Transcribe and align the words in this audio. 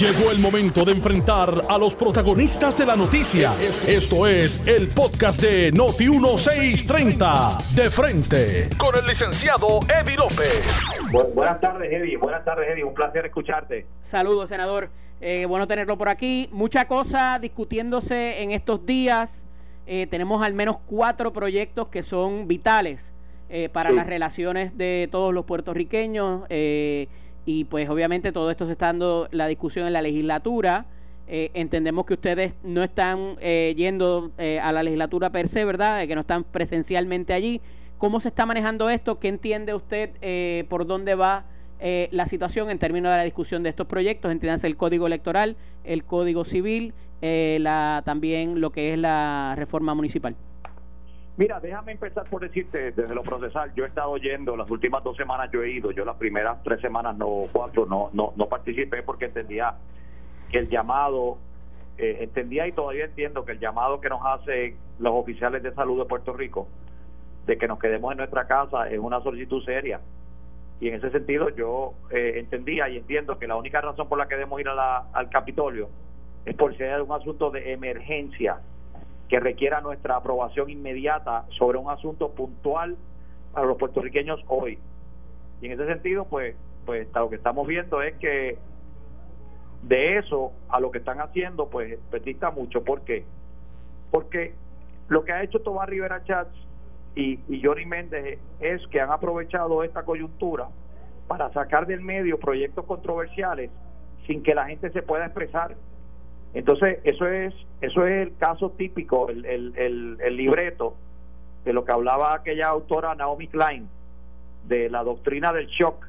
Llegó 0.00 0.30
el 0.30 0.38
momento 0.38 0.84
de 0.84 0.92
enfrentar 0.92 1.66
a 1.68 1.78
los 1.78 1.94
protagonistas 1.94 2.76
de 2.76 2.86
la 2.86 2.96
noticia. 2.96 3.52
Esto 3.86 4.26
es 4.26 4.66
el 4.66 4.88
podcast 4.88 5.40
de 5.40 5.70
Noti 5.70 6.08
1630. 6.08 7.58
De 7.74 7.90
frente 7.90 8.68
con 8.76 8.96
el 8.96 9.06
licenciado 9.06 9.80
Eddie 9.88 10.16
López. 10.16 10.80
buenas 11.34 11.60
tardes, 11.60 11.92
Eddie. 11.92 12.16
Buenas 12.16 12.44
tardes, 12.44 12.68
Eddie. 12.70 12.84
Un 12.84 12.94
placer 12.94 13.26
escucharte. 13.26 13.86
Saludos, 14.00 14.48
senador. 14.48 14.90
Eh, 15.20 15.46
bueno 15.46 15.68
tenerlo 15.68 15.96
por 15.96 16.08
aquí. 16.08 16.48
Mucha 16.52 16.86
cosa 16.88 17.38
discutiéndose 17.40 18.42
en 18.42 18.50
estos 18.50 18.84
días. 18.84 19.46
Eh, 19.86 20.06
tenemos 20.10 20.44
al 20.44 20.54
menos 20.54 20.78
cuatro 20.86 21.32
proyectos 21.32 21.88
que 21.88 22.02
son 22.02 22.48
vitales 22.48 23.12
eh, 23.54 23.68
para 23.68 23.90
las 23.90 24.06
relaciones 24.06 24.78
de 24.78 25.08
todos 25.12 25.34
los 25.34 25.44
puertorriqueños. 25.44 26.44
Eh, 26.48 27.08
y 27.44 27.64
pues 27.64 27.88
obviamente 27.88 28.32
todo 28.32 28.50
esto 28.50 28.66
se 28.66 28.72
está 28.72 28.86
dando 28.86 29.28
la 29.30 29.46
discusión 29.46 29.86
en 29.86 29.92
la 29.92 30.02
legislatura. 30.02 30.86
Eh, 31.26 31.50
entendemos 31.54 32.04
que 32.04 32.14
ustedes 32.14 32.54
no 32.62 32.82
están 32.82 33.36
eh, 33.40 33.74
yendo 33.76 34.32
eh, 34.38 34.60
a 34.60 34.72
la 34.72 34.82
legislatura 34.82 35.30
per 35.30 35.48
se, 35.48 35.64
¿verdad? 35.64 36.06
que 36.06 36.14
no 36.14 36.20
están 36.20 36.44
presencialmente 36.44 37.32
allí. 37.32 37.60
¿Cómo 37.98 38.20
se 38.20 38.28
está 38.28 38.46
manejando 38.46 38.90
esto? 38.90 39.18
¿Qué 39.18 39.28
entiende 39.28 39.74
usted 39.74 40.66
por 40.66 40.86
dónde 40.86 41.14
va 41.14 41.44
la 41.80 42.26
situación 42.26 42.68
en 42.68 42.80
términos 42.80 43.12
de 43.12 43.18
la 43.18 43.22
discusión 43.22 43.62
de 43.62 43.68
estos 43.68 43.86
proyectos? 43.86 44.32
Entiéndase 44.32 44.66
el 44.66 44.76
Código 44.76 45.06
Electoral, 45.06 45.54
el 45.84 46.02
Código 46.02 46.44
Civil, 46.44 46.94
la, 47.20 48.02
también 48.04 48.60
lo 48.60 48.70
que 48.70 48.92
es 48.92 48.98
la 48.98 49.54
reforma 49.56 49.94
municipal. 49.94 50.34
Mira, 51.36 51.60
déjame 51.60 51.92
empezar 51.92 52.28
por 52.28 52.42
decirte 52.42 52.92
desde 52.92 53.14
lo 53.14 53.22
procesal. 53.22 53.72
Yo 53.74 53.84
he 53.84 53.88
estado 53.88 54.16
yendo, 54.18 54.54
las 54.54 54.70
últimas 54.70 55.02
dos 55.02 55.16
semanas 55.16 55.50
yo 55.50 55.62
he 55.62 55.70
ido, 55.70 55.90
yo 55.90 56.04
las 56.04 56.16
primeras 56.16 56.62
tres 56.62 56.80
semanas, 56.80 57.16
no 57.16 57.48
cuatro, 57.50 57.86
no, 57.86 58.10
no, 58.12 58.34
no 58.36 58.48
participé 58.48 59.02
porque 59.02 59.26
entendía 59.26 59.74
que 60.50 60.58
el 60.58 60.68
llamado, 60.68 61.38
eh, 61.96 62.18
entendía 62.20 62.66
y 62.66 62.72
todavía 62.72 63.06
entiendo 63.06 63.46
que 63.46 63.52
el 63.52 63.60
llamado 63.60 64.00
que 64.00 64.10
nos 64.10 64.20
hacen 64.24 64.76
los 64.98 65.14
oficiales 65.14 65.62
de 65.62 65.72
salud 65.72 65.98
de 65.98 66.04
Puerto 66.04 66.34
Rico, 66.34 66.68
de 67.46 67.56
que 67.56 67.66
nos 67.66 67.78
quedemos 67.78 68.12
en 68.12 68.18
nuestra 68.18 68.46
casa, 68.46 68.90
es 68.90 68.98
una 68.98 69.22
solicitud 69.22 69.64
seria. 69.64 70.00
Y 70.80 70.88
en 70.88 70.96
ese 70.96 71.10
sentido 71.10 71.48
yo 71.48 71.94
eh, 72.10 72.34
entendía 72.36 72.90
y 72.90 72.98
entiendo 72.98 73.38
que 73.38 73.46
la 73.46 73.56
única 73.56 73.80
razón 73.80 74.06
por 74.06 74.18
la 74.18 74.28
que 74.28 74.34
debemos 74.34 74.60
ir 74.60 74.68
al 74.68 75.30
Capitolio 75.30 75.88
es 76.44 76.54
por 76.56 76.76
ser 76.76 77.00
un 77.00 77.12
asunto 77.12 77.50
de 77.50 77.72
emergencia 77.72 78.58
que 79.32 79.40
requiera 79.40 79.80
nuestra 79.80 80.16
aprobación 80.16 80.68
inmediata 80.68 81.46
sobre 81.56 81.78
un 81.78 81.88
asunto 81.88 82.32
puntual 82.32 82.98
para 83.54 83.66
los 83.66 83.78
puertorriqueños 83.78 84.44
hoy. 84.46 84.78
Y 85.62 85.66
en 85.66 85.72
ese 85.72 85.86
sentido, 85.86 86.26
pues, 86.26 86.54
pues 86.84 87.08
lo 87.14 87.30
que 87.30 87.36
estamos 87.36 87.66
viendo 87.66 88.02
es 88.02 88.14
que 88.16 88.58
de 89.84 90.18
eso 90.18 90.52
a 90.68 90.80
lo 90.80 90.90
que 90.90 90.98
están 90.98 91.22
haciendo, 91.22 91.70
pues, 91.70 91.98
pues 92.10 92.22
dista 92.22 92.50
mucho. 92.50 92.84
¿Por 92.84 93.04
qué? 93.04 93.24
Porque 94.10 94.52
lo 95.08 95.24
que 95.24 95.32
ha 95.32 95.42
hecho 95.42 95.62
Tomás 95.62 95.88
Rivera 95.88 96.22
Chats 96.24 96.54
y, 97.14 97.40
y 97.48 97.62
Johnny 97.64 97.86
Méndez 97.86 98.38
es 98.60 98.86
que 98.88 99.00
han 99.00 99.10
aprovechado 99.10 99.82
esta 99.82 100.02
coyuntura 100.02 100.68
para 101.26 101.50
sacar 101.54 101.86
del 101.86 102.02
medio 102.02 102.38
proyectos 102.38 102.84
controversiales 102.84 103.70
sin 104.26 104.42
que 104.42 104.54
la 104.54 104.66
gente 104.66 104.90
se 104.90 105.00
pueda 105.00 105.24
expresar 105.24 105.74
entonces, 106.54 106.98
eso 107.04 107.26
es 107.26 107.54
eso 107.80 108.06
es 108.06 108.28
el 108.28 108.36
caso 108.36 108.70
típico, 108.70 109.28
el, 109.28 109.44
el, 109.44 110.18
el, 110.20 110.36
libreto 110.36 110.94
de 111.64 111.72
lo 111.72 111.84
que 111.84 111.92
hablaba 111.92 112.34
aquella 112.34 112.68
autora 112.68 113.14
Naomi 113.16 113.48
Klein, 113.48 113.88
de 114.68 114.88
la 114.88 115.02
doctrina 115.02 115.52
del 115.52 115.66
shock, 115.66 116.06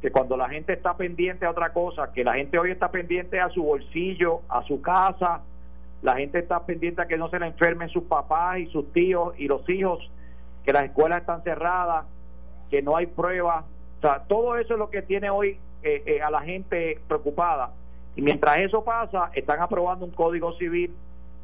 que 0.00 0.10
cuando 0.10 0.36
la 0.36 0.48
gente 0.48 0.72
está 0.72 0.96
pendiente 0.96 1.44
a 1.44 1.50
otra 1.50 1.74
cosa, 1.74 2.10
que 2.12 2.24
la 2.24 2.34
gente 2.34 2.58
hoy 2.58 2.70
está 2.70 2.90
pendiente 2.90 3.38
a 3.38 3.50
su 3.50 3.62
bolsillo, 3.62 4.40
a 4.48 4.62
su 4.62 4.80
casa, 4.80 5.42
la 6.00 6.16
gente 6.16 6.38
está 6.38 6.64
pendiente 6.64 7.02
a 7.02 7.06
que 7.06 7.18
no 7.18 7.28
se 7.28 7.38
le 7.38 7.48
enfermen 7.48 7.90
sus 7.90 8.04
papás 8.04 8.60
y 8.60 8.66
sus 8.68 8.90
tíos 8.94 9.34
y 9.36 9.46
los 9.46 9.68
hijos, 9.68 10.10
que 10.64 10.72
las 10.72 10.84
escuelas 10.84 11.20
están 11.20 11.42
cerradas, 11.42 12.06
que 12.70 12.80
no 12.80 12.96
hay 12.96 13.06
pruebas, 13.06 13.66
o 13.98 14.00
sea, 14.00 14.22
todo 14.26 14.56
eso 14.56 14.72
es 14.72 14.78
lo 14.78 14.88
que 14.88 15.02
tiene 15.02 15.28
hoy 15.28 15.58
eh, 15.82 16.02
eh, 16.06 16.22
a 16.22 16.30
la 16.30 16.40
gente 16.40 16.98
preocupada 17.06 17.72
y 18.16 18.22
mientras 18.22 18.60
eso 18.60 18.84
pasa, 18.84 19.30
están 19.34 19.60
aprobando 19.60 20.04
un 20.04 20.10
código 20.10 20.52
civil 20.58 20.92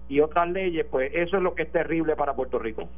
y 0.09 0.21
otras 0.21 0.49
leyes, 0.51 0.87
pues 0.91 1.13
eso 1.15 1.37
es 1.37 1.43
lo 1.43 1.55
que 1.55 1.63
es 1.63 1.73
terrible 1.73 2.17
para 2.17 2.35
Puerto 2.35 2.59
Rico. 2.59 2.89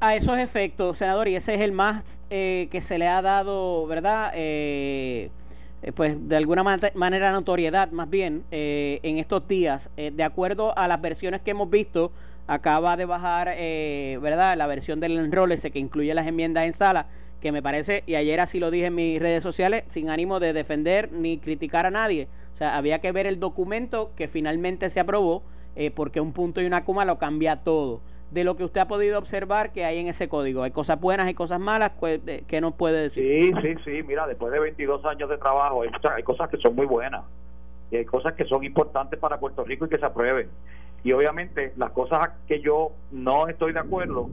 A 0.00 0.14
esos 0.14 0.38
efectos, 0.38 0.98
senador, 0.98 1.26
y 1.26 1.34
ese 1.34 1.54
es 1.54 1.60
el 1.60 1.72
más 1.72 2.20
eh, 2.30 2.68
que 2.70 2.80
se 2.80 2.98
le 2.98 3.08
ha 3.08 3.20
dado, 3.20 3.84
¿verdad? 3.88 4.30
Eh, 4.34 5.30
eh, 5.82 5.92
pues 5.92 6.28
de 6.28 6.36
alguna 6.36 6.62
manera 6.62 7.32
notoriedad 7.32 7.90
más 7.90 8.08
bien 8.08 8.44
en 8.50 9.18
estos 9.18 9.46
días, 9.48 9.90
de 9.96 10.22
acuerdo 10.22 10.76
a 10.76 10.86
las 10.88 11.00
versiones 11.00 11.40
que 11.40 11.50
hemos 11.50 11.68
visto, 11.68 12.12
acaba 12.46 12.96
de 12.96 13.06
bajar, 13.06 13.48
¿verdad? 14.20 14.56
La 14.56 14.66
versión 14.66 15.00
del 15.00 15.30
ese 15.52 15.70
que 15.70 15.78
incluye 15.78 16.14
las 16.14 16.26
enmiendas 16.26 16.64
en 16.64 16.72
sala, 16.72 17.06
que 17.40 17.52
me 17.52 17.62
parece, 17.62 18.02
y 18.06 18.14
ayer 18.14 18.40
así 18.40 18.58
lo 18.58 18.70
dije 18.70 18.86
en 18.86 18.94
mis 18.94 19.20
redes 19.20 19.42
sociales, 19.42 19.84
sin 19.88 20.10
ánimo 20.10 20.40
de 20.40 20.52
defender 20.52 21.12
ni 21.12 21.38
criticar 21.38 21.86
a 21.86 21.90
nadie, 21.90 22.28
sea, 22.58 22.76
había 22.76 23.00
que 23.00 23.12
ver 23.12 23.26
el 23.26 23.38
documento 23.38 24.10
que 24.16 24.26
finalmente 24.26 24.88
se 24.88 25.00
aprobó, 25.00 25.44
eh, 25.76 25.90
porque 25.90 26.20
un 26.20 26.32
punto 26.32 26.60
y 26.60 26.66
una 26.66 26.84
coma 26.84 27.04
lo 27.04 27.18
cambia 27.18 27.62
todo. 27.62 28.00
De 28.32 28.44
lo 28.44 28.56
que 28.56 28.64
usted 28.64 28.80
ha 28.80 28.88
podido 28.88 29.18
observar 29.18 29.72
que 29.72 29.84
hay 29.84 29.98
en 29.98 30.08
ese 30.08 30.28
código, 30.28 30.62
hay 30.62 30.70
cosas 30.70 31.00
buenas 31.00 31.30
y 31.30 31.34
cosas 31.34 31.60
malas, 31.60 31.92
pues, 31.98 32.20
¿qué 32.46 32.60
nos 32.60 32.74
puede 32.74 33.02
decir? 33.02 33.54
Sí, 33.54 33.60
sí, 33.62 33.74
sí, 33.84 34.02
mira, 34.02 34.26
después 34.26 34.52
de 34.52 34.58
22 34.58 35.04
años 35.06 35.30
de 35.30 35.38
trabajo, 35.38 35.82
hay, 35.82 35.90
hay 36.14 36.22
cosas 36.22 36.50
que 36.50 36.58
son 36.58 36.74
muy 36.74 36.84
buenas 36.84 37.24
y 37.90 37.96
hay 37.96 38.04
cosas 38.04 38.34
que 38.34 38.44
son 38.44 38.64
importantes 38.64 39.18
para 39.18 39.38
Puerto 39.38 39.64
Rico 39.64 39.86
y 39.86 39.88
que 39.88 39.98
se 39.98 40.04
aprueben. 40.04 40.50
Y 41.04 41.12
obviamente 41.12 41.72
las 41.76 41.92
cosas 41.92 42.30
que 42.46 42.60
yo 42.60 42.92
no 43.12 43.48
estoy 43.48 43.72
de 43.72 43.78
acuerdo, 43.78 44.28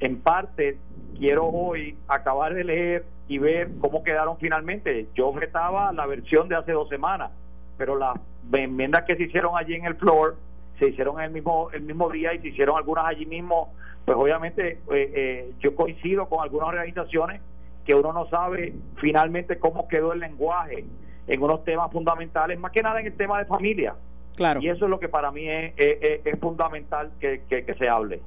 en 0.00 0.20
parte 0.20 0.78
quiero 1.18 1.46
hoy 1.46 1.96
acabar 2.08 2.54
de 2.54 2.64
leer 2.64 3.04
y 3.28 3.38
ver 3.38 3.70
cómo 3.80 4.02
quedaron 4.02 4.38
finalmente. 4.38 5.08
Yo 5.14 5.28
objetaba 5.28 5.92
la 5.92 6.06
versión 6.06 6.48
de 6.48 6.56
hace 6.56 6.72
dos 6.72 6.88
semanas 6.88 7.30
pero 7.76 7.96
las 7.96 8.16
enmiendas 8.52 9.04
que 9.04 9.16
se 9.16 9.24
hicieron 9.24 9.56
allí 9.56 9.74
en 9.74 9.84
el 9.84 9.94
floor 9.96 10.36
se 10.78 10.88
hicieron 10.88 11.20
el 11.20 11.30
mismo 11.30 11.70
el 11.72 11.82
mismo 11.82 12.10
día 12.10 12.34
y 12.34 12.40
se 12.40 12.48
hicieron 12.48 12.76
algunas 12.76 13.06
allí 13.06 13.26
mismo 13.26 13.72
pues 14.04 14.16
obviamente 14.16 14.72
eh, 14.72 14.78
eh, 14.90 15.52
yo 15.60 15.74
coincido 15.74 16.28
con 16.28 16.42
algunas 16.42 16.68
organizaciones 16.68 17.40
que 17.84 17.94
uno 17.94 18.12
no 18.12 18.28
sabe 18.28 18.74
finalmente 18.96 19.58
cómo 19.58 19.88
quedó 19.88 20.12
el 20.12 20.20
lenguaje 20.20 20.84
en 21.26 21.42
unos 21.42 21.64
temas 21.64 21.90
fundamentales 21.92 22.58
más 22.58 22.72
que 22.72 22.82
nada 22.82 23.00
en 23.00 23.06
el 23.06 23.16
tema 23.16 23.38
de 23.38 23.46
familia. 23.46 23.94
Claro. 24.36 24.60
Y 24.60 24.68
eso 24.68 24.86
es 24.86 24.90
lo 24.90 24.98
que 24.98 25.08
para 25.08 25.30
mí 25.30 25.48
es, 25.48 25.74
es, 25.76 26.40
fundamental 26.40 27.12
que, 27.20 27.42
que 27.48 27.74
se 27.78 27.88
hable 27.88 28.20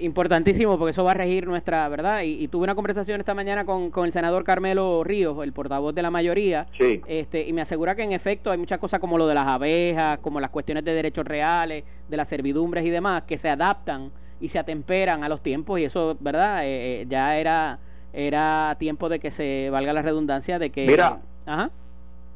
importantísimo 0.00 0.78
porque 0.78 0.90
eso 0.90 1.04
va 1.04 1.12
a 1.12 1.14
regir 1.14 1.46
nuestra 1.46 1.88
verdad. 1.88 2.22
Y, 2.22 2.46
tuve 2.48 2.64
una 2.64 2.74
conversación 2.74 3.20
esta 3.20 3.34
mañana 3.34 3.64
con, 3.64 3.90
el 4.04 4.12
senador 4.12 4.44
Carmelo 4.44 5.02
Ríos, 5.04 5.42
el 5.42 5.52
portavoz 5.52 5.94
de 5.94 6.02
la 6.02 6.10
mayoría, 6.10 6.66
este, 6.78 7.46
y 7.46 7.52
me 7.52 7.62
asegura 7.62 7.94
que 7.94 8.02
en 8.02 8.12
efecto 8.12 8.50
hay 8.50 8.58
muchas 8.58 8.78
cosas 8.78 9.00
como 9.00 9.18
lo 9.18 9.26
de 9.26 9.34
las 9.34 9.46
abejas, 9.46 10.18
como 10.18 10.40
las 10.40 10.50
cuestiones 10.50 10.84
de 10.84 10.92
derechos 10.92 11.24
reales, 11.24 11.84
de 12.08 12.16
las 12.16 12.28
servidumbres 12.28 12.84
y 12.84 12.90
demás, 12.90 13.22
que 13.22 13.36
se 13.36 13.48
adaptan 13.48 14.10
y 14.40 14.48
se 14.48 14.58
atemperan 14.58 15.24
a 15.24 15.28
los 15.28 15.42
tiempos 15.42 15.80
y 15.80 15.84
eso, 15.84 16.16
¿verdad? 16.20 16.64
Eh, 16.64 17.02
eh, 17.02 17.06
ya 17.08 17.38
era, 17.38 17.78
era 18.12 18.76
tiempo 18.78 19.08
de 19.08 19.18
que 19.18 19.30
se 19.30 19.70
valga 19.70 19.92
la 19.92 20.02
redundancia 20.02 20.58
de 20.58 20.70
que... 20.70 20.86
Mira, 20.86 21.20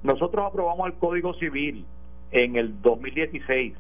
nosotros 0.03 0.47
aprobamos 0.47 0.87
el 0.87 0.95
Código 0.95 1.35
Civil 1.35 1.85
en 2.33 2.57
el 2.57 2.81
2016 2.81 3.75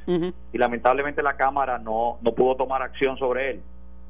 y 0.52 0.58
lamentablemente 0.58 1.22
la 1.22 1.36
Cámara 1.36 1.78
no, 1.78 2.18
no 2.22 2.32
pudo 2.32 2.56
tomar 2.56 2.82
acción 2.82 3.16
sobre 3.16 3.50
él. 3.50 3.62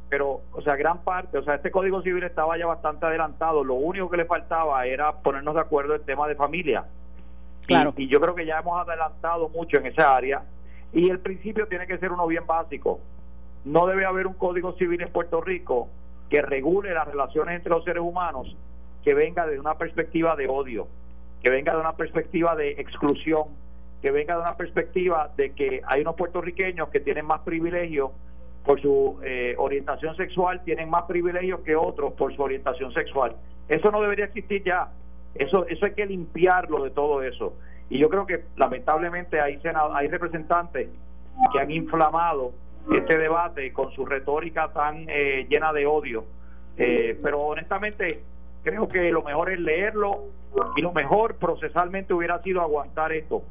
Pero, 0.08 0.40
o 0.52 0.62
sea, 0.62 0.74
gran 0.76 1.04
parte, 1.04 1.38
o 1.38 1.44
sea, 1.44 1.54
este 1.54 1.70
Código 1.70 2.02
Civil 2.02 2.24
estaba 2.24 2.58
ya 2.58 2.66
bastante 2.66 3.06
adelantado, 3.06 3.62
lo 3.62 3.74
único 3.74 4.10
que 4.10 4.16
le 4.16 4.24
faltaba 4.24 4.84
era 4.84 5.12
ponernos 5.12 5.54
de 5.54 5.60
acuerdo 5.60 5.94
en 5.94 6.02
tema 6.02 6.26
de 6.26 6.34
familia. 6.34 6.84
Claro. 7.66 7.94
Y, 7.96 8.08
yo 8.08 8.20
creo 8.20 8.34
que 8.34 8.44
ya 8.44 8.58
hemos 8.58 8.80
adelantado 8.80 9.48
mucho 9.50 9.76
en 9.78 9.86
esa 9.86 10.16
área 10.16 10.42
y 10.92 11.08
el 11.08 11.20
principio 11.20 11.68
tiene 11.68 11.86
que 11.86 11.98
ser 11.98 12.10
uno 12.10 12.26
bien 12.26 12.46
básico. 12.46 13.00
No 13.64 13.86
debe 13.86 14.04
haber 14.04 14.26
un 14.26 14.34
Código 14.34 14.72
Civil 14.72 15.00
en 15.02 15.12
Puerto 15.12 15.40
Rico 15.40 15.88
que 16.28 16.42
regule 16.42 16.92
las 16.92 17.06
relaciones 17.06 17.56
entre 17.56 17.70
los 17.70 17.84
seres 17.84 18.02
humanos 18.02 18.56
que 19.04 19.14
venga 19.14 19.46
de 19.46 19.58
una 19.58 19.74
perspectiva 19.74 20.36
de 20.36 20.48
odio, 20.48 20.88
que 21.42 21.50
venga 21.50 21.74
de 21.74 21.80
una 21.80 21.96
perspectiva 21.96 22.54
de 22.54 22.72
exclusión, 22.72 23.44
que 24.02 24.10
venga 24.10 24.34
de 24.36 24.42
una 24.42 24.56
perspectiva 24.56 25.30
de 25.36 25.52
que 25.52 25.82
hay 25.86 26.00
unos 26.00 26.16
puertorriqueños 26.16 26.88
que 26.88 27.00
tienen 27.00 27.26
más 27.26 27.40
privilegios 27.40 28.10
por 28.64 28.80
su 28.80 29.18
eh, 29.22 29.54
orientación 29.58 30.16
sexual, 30.16 30.62
tienen 30.64 30.90
más 30.90 31.04
privilegios 31.04 31.60
que 31.60 31.76
otros 31.76 32.12
por 32.14 32.34
su 32.34 32.42
orientación 32.42 32.92
sexual. 32.92 33.36
Eso 33.68 33.90
no 33.90 34.00
debería 34.00 34.26
existir 34.26 34.62
ya. 34.64 34.88
Eso, 35.34 35.66
eso 35.66 35.86
hay 35.86 35.94
que 35.94 36.06
limpiarlo 36.06 36.82
de 36.84 36.90
todo 36.90 37.22
eso. 37.22 37.54
Y 37.88 37.98
yo 37.98 38.08
creo 38.08 38.26
que 38.26 38.44
lamentablemente 38.56 39.40
hay, 39.40 39.60
hay 39.94 40.08
representantes 40.08 40.88
que 41.52 41.60
han 41.60 41.70
inflamado 41.70 42.52
este 42.92 43.18
debate 43.18 43.72
con 43.72 43.92
su 43.92 44.04
retórica 44.04 44.72
tan 44.72 45.06
eh, 45.08 45.46
llena 45.48 45.72
de 45.72 45.86
odio. 45.86 46.24
Eh, 46.76 47.18
pero 47.22 47.38
honestamente, 47.38 48.20
creo 48.62 48.88
que 48.88 49.10
lo 49.10 49.22
mejor 49.22 49.50
es 49.52 49.60
leerlo 49.60 50.24
y 50.76 50.82
lo 50.82 50.92
mejor 50.92 51.36
procesalmente 51.36 52.14
hubiera 52.14 52.42
sido 52.42 52.60
aguantar 52.60 53.12
esto. 53.12 53.42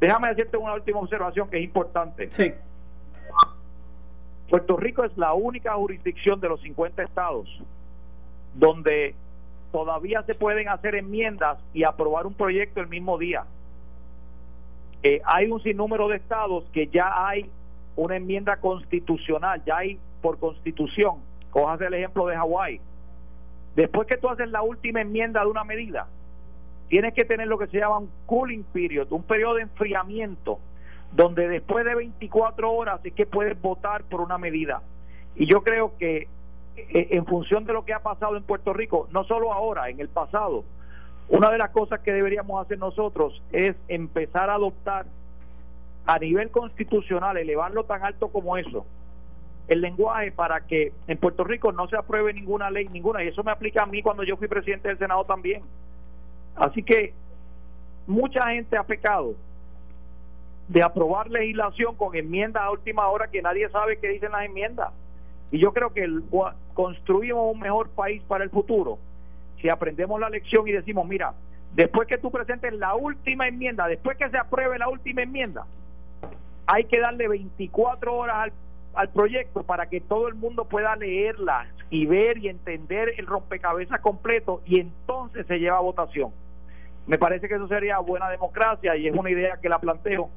Déjame 0.00 0.28
decirte 0.28 0.56
una 0.56 0.74
última 0.74 1.00
observación 1.00 1.48
que 1.48 1.58
es 1.58 1.64
importante. 1.64 2.30
Sí. 2.30 2.52
Puerto 4.48 4.76
Rico 4.76 5.04
es 5.04 5.16
la 5.16 5.32
única 5.32 5.74
jurisdicción 5.74 6.40
de 6.40 6.48
los 6.48 6.60
50 6.60 7.02
estados 7.02 7.48
donde 8.54 9.14
todavía 9.72 10.22
se 10.22 10.34
pueden 10.34 10.68
hacer 10.68 10.94
enmiendas 10.94 11.58
y 11.74 11.84
aprobar 11.84 12.26
un 12.26 12.34
proyecto 12.34 12.80
el 12.80 12.88
mismo 12.88 13.18
día. 13.18 13.44
Eh, 15.02 15.20
hay 15.24 15.50
un 15.50 15.62
sinnúmero 15.62 16.08
de 16.08 16.16
estados 16.16 16.64
que 16.72 16.86
ya 16.88 17.26
hay 17.28 17.50
una 17.96 18.16
enmienda 18.16 18.56
constitucional, 18.56 19.62
ya 19.64 19.78
hay 19.78 19.98
por 20.22 20.38
constitución. 20.38 21.16
Cojas 21.50 21.80
el 21.80 21.94
ejemplo 21.94 22.26
de 22.26 22.36
Hawái. 22.36 22.80
Después 23.74 24.08
que 24.08 24.16
tú 24.16 24.28
haces 24.28 24.48
la 24.50 24.62
última 24.62 25.00
enmienda 25.00 25.42
de 25.42 25.46
una 25.46 25.64
medida, 25.64 26.06
tienes 26.88 27.14
que 27.14 27.24
tener 27.24 27.48
lo 27.48 27.58
que 27.58 27.66
se 27.66 27.78
llama 27.78 27.98
un 27.98 28.10
cooling 28.26 28.64
period, 28.72 29.10
un 29.10 29.22
periodo 29.22 29.54
de 29.54 29.62
enfriamiento, 29.62 30.58
donde 31.12 31.48
después 31.48 31.84
de 31.84 31.94
24 31.94 32.72
horas 32.72 33.00
es 33.04 33.12
que 33.12 33.26
puedes 33.26 33.60
votar 33.60 34.04
por 34.04 34.20
una 34.20 34.38
medida. 34.38 34.82
Y 35.34 35.46
yo 35.46 35.62
creo 35.62 35.96
que 35.98 36.28
eh, 36.76 37.08
en 37.10 37.26
función 37.26 37.64
de 37.64 37.72
lo 37.72 37.84
que 37.84 37.94
ha 37.94 38.00
pasado 38.00 38.36
en 38.36 38.42
Puerto 38.42 38.72
Rico, 38.72 39.08
no 39.12 39.24
solo 39.24 39.52
ahora, 39.52 39.88
en 39.88 40.00
el 40.00 40.08
pasado, 40.08 40.64
una 41.28 41.50
de 41.50 41.58
las 41.58 41.70
cosas 41.70 42.00
que 42.00 42.12
deberíamos 42.12 42.64
hacer 42.64 42.78
nosotros 42.78 43.42
es 43.52 43.74
empezar 43.88 44.50
a 44.50 44.54
adoptar 44.54 45.06
a 46.06 46.18
nivel 46.18 46.50
constitucional, 46.50 47.36
elevarlo 47.36 47.84
tan 47.84 48.04
alto 48.04 48.28
como 48.28 48.56
eso, 48.56 48.86
el 49.68 49.80
lenguaje 49.80 50.30
para 50.30 50.60
que 50.60 50.92
en 51.08 51.18
Puerto 51.18 51.42
Rico 51.42 51.72
no 51.72 51.88
se 51.88 51.96
apruebe 51.96 52.32
ninguna 52.32 52.70
ley, 52.70 52.88
ninguna, 52.88 53.24
y 53.24 53.28
eso 53.28 53.42
me 53.42 53.50
aplica 53.50 53.82
a 53.82 53.86
mí 53.86 54.02
cuando 54.02 54.22
yo 54.22 54.36
fui 54.36 54.46
presidente 54.46 54.88
del 54.88 54.98
Senado 54.98 55.24
también. 55.24 55.62
Así 56.56 56.82
que 56.82 57.12
mucha 58.06 58.48
gente 58.48 58.76
ha 58.76 58.82
pecado 58.82 59.34
de 60.68 60.82
aprobar 60.82 61.30
legislación 61.30 61.94
con 61.94 62.16
enmiendas 62.16 62.62
a 62.62 62.70
última 62.70 63.06
hora 63.08 63.28
que 63.28 63.42
nadie 63.42 63.68
sabe 63.70 63.98
qué 63.98 64.08
dicen 64.08 64.32
las 64.32 64.44
enmiendas. 64.44 64.90
Y 65.50 65.58
yo 65.58 65.72
creo 65.72 65.92
que 65.92 66.08
construimos 66.74 67.54
un 67.54 67.60
mejor 67.60 67.90
país 67.90 68.22
para 68.26 68.42
el 68.42 68.50
futuro 68.50 68.98
si 69.60 69.68
aprendemos 69.68 70.20
la 70.20 70.28
lección 70.28 70.66
y 70.68 70.72
decimos, 70.72 71.06
mira, 71.06 71.34
después 71.74 72.06
que 72.06 72.18
tú 72.18 72.30
presentes 72.30 72.72
la 72.74 72.94
última 72.94 73.48
enmienda, 73.48 73.86
después 73.86 74.16
que 74.16 74.28
se 74.28 74.38
apruebe 74.38 74.78
la 74.78 74.88
última 74.88 75.22
enmienda, 75.22 75.66
hay 76.66 76.84
que 76.84 77.00
darle 77.00 77.28
24 77.28 78.14
horas 78.14 78.36
al, 78.36 78.52
al 78.94 79.08
proyecto 79.10 79.62
para 79.62 79.88
que 79.88 80.00
todo 80.00 80.28
el 80.28 80.34
mundo 80.34 80.64
pueda 80.66 80.94
leerla 80.96 81.66
y 81.90 82.06
ver 82.06 82.38
y 82.38 82.48
entender 82.48 83.14
el 83.16 83.26
rompecabezas 83.26 84.00
completo 84.00 84.62
y 84.66 84.80
entonces 84.80 85.46
se 85.46 85.58
lleva 85.58 85.78
a 85.78 85.82
votación. 85.82 86.32
Me 87.06 87.18
parece 87.18 87.48
que 87.48 87.54
eso 87.54 87.68
sería 87.68 87.98
buena 87.98 88.28
democracia 88.28 88.96
y 88.96 89.06
es 89.06 89.14
una 89.14 89.30
idea 89.30 89.58
que 89.60 89.68
la 89.68 89.78
planteo 89.78 90.30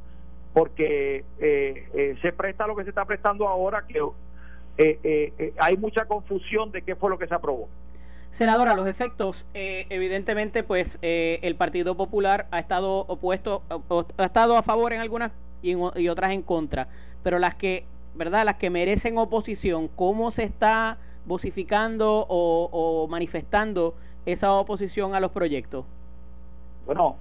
porque 0.53 1.25
eh, 1.39 1.89
eh, 1.93 2.17
se 2.21 2.31
presta 2.31 2.67
lo 2.67 2.75
que 2.75 2.83
se 2.83 2.89
está 2.89 3.05
prestando 3.05 3.47
ahora, 3.47 3.85
que 3.87 4.01
eh, 4.77 5.53
hay 5.59 5.77
mucha 5.77 6.05
confusión 6.05 6.71
de 6.71 6.81
qué 6.81 6.95
fue 6.95 7.09
lo 7.09 7.17
que 7.17 7.27
se 7.27 7.35
aprobó. 7.35 7.67
Senadora, 8.31 8.75
los 8.75 8.87
efectos, 8.87 9.45
evidentemente, 9.53 10.63
pues 10.63 10.99
el 11.01 11.55
Partido 11.55 11.95
Popular 11.95 12.47
ha 12.51 12.59
estado 12.59 12.99
opuesto, 13.07 13.63
ha 14.17 14.25
estado 14.25 14.55
a 14.55 14.61
favor 14.61 14.93
en 14.93 15.01
algunas 15.01 15.31
y, 15.63 15.71
y, 15.71 16.09
otras 16.09 16.31
en 16.31 16.43
contra, 16.43 16.87
pero 17.23 17.39
las 17.39 17.55
que, 17.55 17.85
¿verdad? 18.13 18.45
Las 18.45 18.55
que 18.55 18.69
merecen 18.69 19.17
oposición, 19.17 19.87
¿cómo 19.87 20.29
se 20.29 20.43
está 20.43 20.99
vocificando 21.25 22.25
o, 22.29 22.69
o 22.71 23.07
manifestando 23.07 23.95
esa 24.27 24.53
oposición 24.53 25.15
a 25.15 25.19
los 25.19 25.31
proyectos? 25.31 25.85
Bueno, 26.89 27.17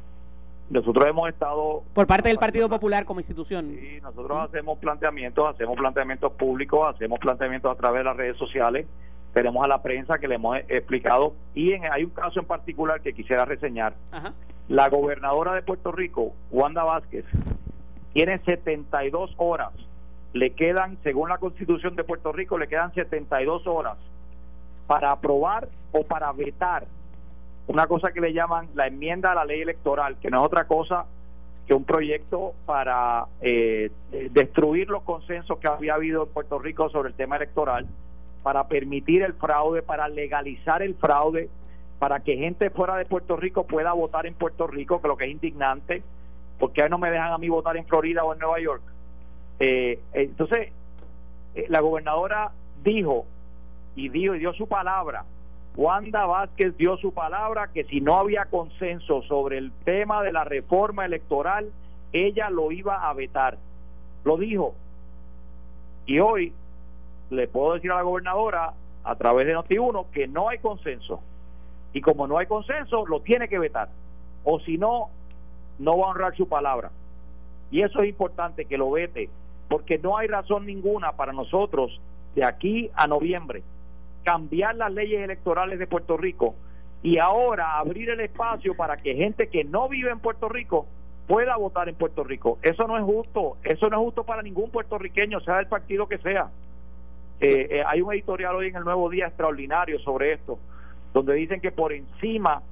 nosotros 0.70 1.04
hemos 1.06 1.28
estado... 1.28 1.82
Por 1.92 2.06
parte 2.06 2.30
del 2.30 2.38
Partido 2.38 2.70
Popular 2.70 3.04
como 3.04 3.20
institución. 3.20 3.76
Sí, 3.78 4.00
nosotros 4.00 4.48
hacemos 4.48 4.78
planteamientos, 4.78 5.46
hacemos 5.46 5.76
planteamientos 5.76 6.32
públicos, 6.32 6.94
hacemos 6.94 7.18
planteamientos 7.18 7.70
a 7.70 7.74
través 7.74 8.00
de 8.00 8.04
las 8.04 8.16
redes 8.16 8.38
sociales, 8.38 8.86
tenemos 9.34 9.62
a 9.62 9.68
la 9.68 9.82
prensa 9.82 10.16
que 10.18 10.26
le 10.26 10.36
hemos 10.36 10.56
explicado 10.68 11.34
y 11.52 11.74
en, 11.74 11.82
hay 11.92 12.04
un 12.04 12.12
caso 12.12 12.40
en 12.40 12.46
particular 12.46 13.02
que 13.02 13.12
quisiera 13.12 13.44
reseñar. 13.44 13.92
La 14.68 14.88
gobernadora 14.88 15.52
de 15.52 15.60
Puerto 15.60 15.92
Rico, 15.92 16.32
Wanda 16.50 16.84
Vázquez, 16.84 17.26
tiene 18.14 18.38
72 18.38 19.34
horas, 19.36 19.74
le 20.32 20.54
quedan, 20.54 20.96
según 21.02 21.28
la 21.28 21.36
constitución 21.36 21.94
de 21.94 22.04
Puerto 22.04 22.32
Rico, 22.32 22.56
le 22.56 22.68
quedan 22.68 22.94
72 22.94 23.66
horas 23.66 23.98
para 24.86 25.10
aprobar 25.10 25.68
o 25.92 26.04
para 26.04 26.32
vetar 26.32 26.86
una 27.68 27.86
cosa 27.86 28.12
que 28.12 28.20
le 28.20 28.32
llaman 28.32 28.68
la 28.74 28.86
enmienda 28.86 29.32
a 29.32 29.34
la 29.34 29.44
ley 29.44 29.60
electoral, 29.60 30.16
que 30.20 30.30
no 30.30 30.40
es 30.40 30.46
otra 30.46 30.66
cosa 30.66 31.04
que 31.66 31.74
un 31.74 31.84
proyecto 31.84 32.54
para 32.64 33.26
eh, 33.42 33.90
destruir 34.30 34.88
los 34.88 35.02
consensos 35.02 35.58
que 35.58 35.68
había 35.68 35.94
habido 35.94 36.24
en 36.24 36.30
Puerto 36.30 36.58
Rico 36.58 36.88
sobre 36.88 37.10
el 37.10 37.14
tema 37.14 37.36
electoral, 37.36 37.86
para 38.42 38.68
permitir 38.68 39.22
el 39.22 39.34
fraude, 39.34 39.82
para 39.82 40.08
legalizar 40.08 40.82
el 40.82 40.94
fraude, 40.94 41.50
para 41.98 42.20
que 42.20 42.38
gente 42.38 42.70
fuera 42.70 42.96
de 42.96 43.04
Puerto 43.04 43.36
Rico 43.36 43.66
pueda 43.66 43.92
votar 43.92 44.24
en 44.24 44.32
Puerto 44.32 44.66
Rico, 44.66 45.02
que 45.02 45.08
lo 45.08 45.18
que 45.18 45.26
es 45.26 45.30
indignante, 45.30 46.02
porque 46.58 46.82
ahí 46.82 46.88
no 46.88 46.96
me 46.96 47.10
dejan 47.10 47.32
a 47.32 47.38
mí 47.38 47.50
votar 47.50 47.76
en 47.76 47.84
Florida 47.84 48.24
o 48.24 48.32
en 48.32 48.38
Nueva 48.38 48.60
York. 48.60 48.82
Eh, 49.60 50.00
entonces, 50.14 50.70
eh, 51.54 51.66
la 51.68 51.80
gobernadora 51.80 52.50
dijo 52.82 53.26
y 53.94 54.08
dio, 54.08 54.34
y 54.34 54.38
dio 54.38 54.54
su 54.54 54.66
palabra 54.66 55.24
Wanda 55.78 56.26
Vázquez 56.26 56.76
dio 56.76 56.96
su 56.96 57.14
palabra 57.14 57.68
que 57.68 57.84
si 57.84 58.00
no 58.00 58.18
había 58.18 58.46
consenso 58.46 59.22
sobre 59.22 59.58
el 59.58 59.70
tema 59.84 60.24
de 60.24 60.32
la 60.32 60.42
reforma 60.42 61.04
electoral, 61.04 61.70
ella 62.12 62.50
lo 62.50 62.72
iba 62.72 63.08
a 63.08 63.12
vetar. 63.12 63.58
Lo 64.24 64.36
dijo. 64.36 64.74
Y 66.04 66.18
hoy 66.18 66.52
le 67.30 67.46
puedo 67.46 67.74
decir 67.74 67.92
a 67.92 67.94
la 67.94 68.02
gobernadora, 68.02 68.72
a 69.04 69.14
través 69.14 69.46
de 69.46 69.56
Noti1, 69.56 70.06
que 70.10 70.26
no 70.26 70.48
hay 70.48 70.58
consenso. 70.58 71.20
Y 71.92 72.00
como 72.00 72.26
no 72.26 72.38
hay 72.38 72.46
consenso, 72.46 73.06
lo 73.06 73.20
tiene 73.20 73.46
que 73.46 73.60
vetar. 73.60 73.88
O 74.42 74.58
si 74.58 74.78
no, 74.78 75.10
no 75.78 75.96
va 75.96 76.06
a 76.06 76.10
honrar 76.10 76.36
su 76.36 76.48
palabra. 76.48 76.90
Y 77.70 77.82
eso 77.82 78.02
es 78.02 78.08
importante 78.08 78.64
que 78.64 78.78
lo 78.78 78.90
vete, 78.90 79.30
porque 79.68 79.96
no 79.98 80.16
hay 80.16 80.26
razón 80.26 80.66
ninguna 80.66 81.12
para 81.12 81.32
nosotros 81.32 82.00
de 82.34 82.44
aquí 82.44 82.90
a 82.96 83.06
noviembre 83.06 83.62
cambiar 84.24 84.76
las 84.76 84.92
leyes 84.92 85.20
electorales 85.20 85.78
de 85.78 85.86
Puerto 85.86 86.16
Rico 86.16 86.54
y 87.02 87.18
ahora 87.18 87.78
abrir 87.78 88.10
el 88.10 88.20
espacio 88.20 88.74
para 88.76 88.96
que 88.96 89.14
gente 89.14 89.48
que 89.48 89.64
no 89.64 89.88
vive 89.88 90.10
en 90.10 90.20
Puerto 90.20 90.48
Rico 90.48 90.86
pueda 91.26 91.56
votar 91.56 91.88
en 91.88 91.94
Puerto 91.94 92.24
Rico. 92.24 92.58
Eso 92.62 92.86
no 92.86 92.96
es 92.96 93.04
justo, 93.04 93.58
eso 93.62 93.88
no 93.88 93.98
es 93.98 94.02
justo 94.02 94.24
para 94.24 94.42
ningún 94.42 94.70
puertorriqueño, 94.70 95.40
sea 95.40 95.56
del 95.56 95.66
partido 95.66 96.08
que 96.08 96.18
sea. 96.18 96.50
Eh, 97.40 97.68
eh, 97.70 97.82
hay 97.86 98.00
un 98.00 98.12
editorial 98.12 98.56
hoy 98.56 98.68
en 98.68 98.76
el 98.76 98.84
Nuevo 98.84 99.08
Día 99.10 99.26
extraordinario 99.26 99.98
sobre 100.00 100.32
esto, 100.32 100.58
donde 101.12 101.34
dicen 101.34 101.60
que 101.60 101.70
por 101.70 101.92
encima 101.92 102.62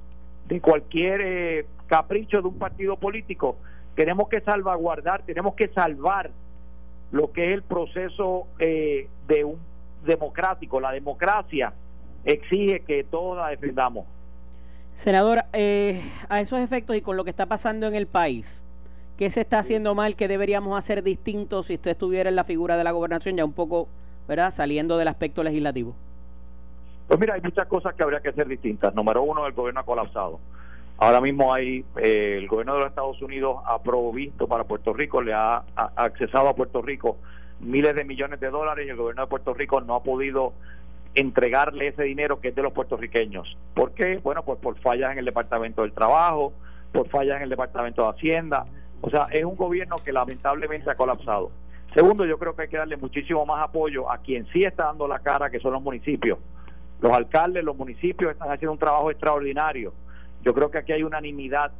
de 0.47 0.59
cualquier 0.59 1.21
eh, 1.21 1.65
capricho 1.85 2.41
de 2.41 2.47
un 2.47 2.57
partido 2.57 2.97
político, 2.97 3.57
tenemos 3.95 4.27
que 4.27 4.41
salvaguardar, 4.41 5.23
tenemos 5.23 5.55
que 5.55 5.69
salvar 5.69 6.31
lo 7.11 7.31
que 7.31 7.49
es 7.49 7.53
el 7.53 7.63
proceso 7.63 8.47
de 8.59 9.43
un 9.43 9.57
democrático, 10.05 10.79
la 10.79 10.91
democracia 10.91 11.73
exige 12.25 12.81
que 12.81 13.03
todos 13.03 13.37
la 13.37 13.49
defendamos. 13.49 14.05
Senadora, 14.95 15.47
eh, 15.53 16.01
a 16.27 16.41
esos 16.41 16.59
efectos 16.59 16.95
y 16.95 17.01
con 17.01 17.17
lo 17.17 17.23
que 17.23 17.29
está 17.29 17.45
pasando 17.45 17.87
en 17.87 17.95
el 17.95 18.07
país, 18.07 18.63
¿qué 19.17 19.29
se 19.29 19.41
está 19.41 19.59
haciendo 19.59 19.93
mal? 19.93 20.15
¿Qué 20.15 20.27
deberíamos 20.27 20.77
hacer 20.77 21.03
distinto 21.03 21.63
si 21.63 21.75
usted 21.75 21.91
estuviera 21.91 22.29
en 22.29 22.35
la 22.35 22.43
figura 22.43 22.77
de 22.77 22.83
la 22.83 22.91
gobernación, 22.91 23.37
ya 23.37 23.45
un 23.45 23.53
poco, 23.53 23.87
¿verdad?, 24.27 24.51
saliendo 24.51 24.97
del 24.97 25.07
aspecto 25.07 25.43
legislativo. 25.43 25.95
Pues 27.07 27.19
mira, 27.19 27.35
hay 27.35 27.41
muchas 27.41 27.67
cosas 27.67 27.93
que 27.93 28.03
habría 28.03 28.19
que 28.19 28.29
hacer 28.29 28.47
distintas. 28.47 28.93
Número 28.93 29.21
uno, 29.21 29.45
el 29.45 29.53
gobierno 29.53 29.79
ha 29.79 29.85
colapsado. 29.85 30.39
Ahora 30.97 31.21
mismo 31.21 31.53
hay, 31.53 31.85
eh, 31.97 32.35
el 32.39 32.47
gobierno 32.47 32.73
de 32.73 32.79
los 32.79 32.89
Estados 32.89 33.21
Unidos 33.21 33.57
ha 33.65 33.79
provisto 33.79 34.47
para 34.47 34.63
Puerto 34.63 34.93
Rico, 34.93 35.21
le 35.21 35.31
ha 35.31 35.63
accesado 35.95 36.49
a 36.49 36.55
Puerto 36.55 36.81
Rico 36.81 37.17
miles 37.59 37.95
de 37.95 38.03
millones 38.03 38.39
de 38.39 38.49
dólares 38.49 38.85
y 38.85 38.89
el 38.89 38.95
gobierno 38.95 39.23
de 39.23 39.27
Puerto 39.27 39.53
Rico 39.53 39.81
no 39.81 39.95
ha 39.95 40.03
podido 40.03 40.53
entregarle 41.15 41.87
ese 41.87 42.03
dinero 42.03 42.39
que 42.39 42.49
es 42.49 42.55
de 42.55 42.61
los 42.61 42.73
puertorriqueños. 42.73 43.57
¿Por 43.73 43.93
qué? 43.93 44.17
Bueno, 44.17 44.43
pues 44.43 44.59
por 44.59 44.77
fallas 44.79 45.11
en 45.11 45.19
el 45.19 45.25
Departamento 45.25 45.81
del 45.81 45.93
Trabajo, 45.93 46.53
por 46.91 47.09
fallas 47.09 47.37
en 47.37 47.43
el 47.43 47.49
Departamento 47.49 48.03
de 48.03 48.09
Hacienda. 48.09 48.65
O 49.01 49.09
sea, 49.09 49.27
es 49.31 49.43
un 49.43 49.55
gobierno 49.55 49.95
que 50.03 50.11
lamentablemente 50.11 50.89
ha 50.91 50.95
colapsado. 50.95 51.51
Segundo, 51.93 52.25
yo 52.25 52.37
creo 52.37 52.55
que 52.55 52.63
hay 52.63 52.67
que 52.67 52.77
darle 52.77 52.97
muchísimo 52.97 53.45
más 53.45 53.63
apoyo 53.63 54.11
a 54.11 54.19
quien 54.19 54.45
sí 54.53 54.63
está 54.63 54.85
dando 54.85 55.07
la 55.07 55.19
cara, 55.19 55.49
que 55.49 55.59
son 55.59 55.73
los 55.73 55.81
municipios. 55.81 56.37
Los 57.01 57.11
alcaldes, 57.11 57.63
los 57.63 57.75
municipios 57.75 58.31
están 58.31 58.51
haciendo 58.51 58.73
un 58.73 58.79
trabajo 58.79 59.09
extraordinario. 59.09 59.93
Yo 60.43 60.53
creo 60.53 60.69
que 60.69 60.79
aquí 60.79 60.91
hay 60.91 61.03
unanimidad 61.03 61.71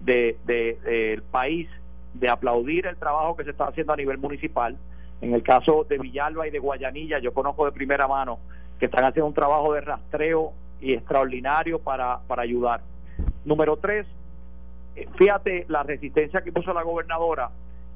del 0.00 0.36
de, 0.44 1.22
país 1.30 1.68
de 2.12 2.28
aplaudir 2.28 2.86
el 2.86 2.96
trabajo 2.96 3.36
que 3.36 3.44
se 3.44 3.50
está 3.50 3.66
haciendo 3.66 3.92
a 3.92 3.96
nivel 3.96 4.18
municipal 4.18 4.76
en 5.24 5.32
el 5.32 5.42
caso 5.42 5.86
de 5.88 5.96
Villalba 5.96 6.46
y 6.46 6.50
de 6.50 6.58
Guayanilla, 6.58 7.18
yo 7.18 7.32
conozco 7.32 7.64
de 7.64 7.72
primera 7.72 8.06
mano 8.06 8.38
que 8.78 8.86
están 8.86 9.04
haciendo 9.04 9.26
un 9.26 9.34
trabajo 9.34 9.72
de 9.72 9.80
rastreo 9.80 10.52
y 10.82 10.92
extraordinario 10.92 11.78
para, 11.78 12.18
para 12.26 12.42
ayudar. 12.42 12.82
Número 13.46 13.78
tres, 13.78 14.06
eh, 14.94 15.08
fíjate 15.16 15.64
la 15.68 15.82
resistencia 15.82 16.42
que 16.42 16.52
puso 16.52 16.74
la 16.74 16.82
gobernadora 16.82 17.48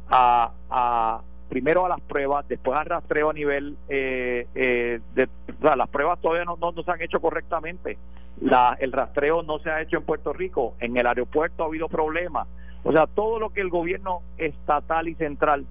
a, 0.09 0.53
a 0.71 1.21
primero 1.51 1.85
a 1.85 1.91
las 1.91 2.01
pruebas, 2.01 2.49
después 2.49 2.79
al 2.79 2.87
rastreo 2.87 3.29
a 3.29 3.35
nivel 3.35 3.77
eh, 3.91 4.47
eh, 4.55 5.01
de 5.15 5.29
las 5.61 5.89
pruebas 5.91 6.19
todavía 6.21 6.47
no, 6.47 6.57
no, 6.57 6.83
se 6.83 6.91
han 6.91 7.03
hecho 7.03 7.21
correctamente. 7.21 7.99
La, 8.41 8.75
el 8.81 8.93
rastreo 8.93 9.43
no 9.43 9.59
se 9.59 9.69
ha 9.69 9.83
hecho 9.83 9.99
en 9.99 10.05
Puerto 10.05 10.33
Rico, 10.33 10.77
en 10.81 10.97
el 10.97 11.07
aeropuerto 11.07 11.63
ha 11.63 11.67
habido 11.67 11.89
problemas. 11.89 12.49
O 12.85 12.93
sea, 12.93 13.07
todo 13.07 13.39
lo 13.39 13.51
que 13.51 13.61
el 13.61 13.69
gobierno 13.69 14.23
estatal 14.39 15.09
y 15.09 15.15
central 15.17 15.67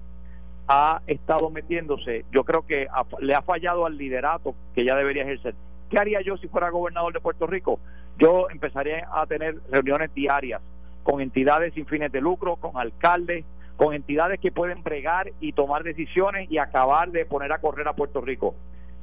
ha 0.68 1.00
estado 1.06 1.50
metiéndose, 1.50 2.26
yo 2.30 2.44
creo 2.44 2.66
que 2.66 2.86
le 3.20 3.34
ha 3.34 3.42
fallado 3.42 3.86
al 3.86 3.96
liderato 3.96 4.54
que 4.74 4.84
ya 4.84 4.94
debería 4.94 5.22
ejercer. 5.22 5.54
¿Qué 5.90 5.98
haría 5.98 6.20
yo 6.20 6.36
si 6.36 6.48
fuera 6.48 6.68
gobernador 6.68 7.14
de 7.14 7.20
Puerto 7.20 7.46
Rico? 7.46 7.80
Yo 8.18 8.50
empezaría 8.50 9.08
a 9.10 9.26
tener 9.26 9.56
reuniones 9.70 10.12
diarias 10.14 10.60
con 11.02 11.22
entidades 11.22 11.72
sin 11.72 11.86
fines 11.86 12.12
de 12.12 12.20
lucro, 12.20 12.56
con 12.56 12.76
alcaldes, 12.76 13.46
con 13.76 13.94
entidades 13.94 14.40
que 14.40 14.52
pueden 14.52 14.82
bregar 14.82 15.32
y 15.40 15.52
tomar 15.52 15.84
decisiones 15.84 16.50
y 16.50 16.58
acabar 16.58 17.10
de 17.12 17.24
poner 17.24 17.52
a 17.52 17.58
correr 17.58 17.88
a 17.88 17.94
Puerto 17.94 18.20
Rico. 18.20 18.54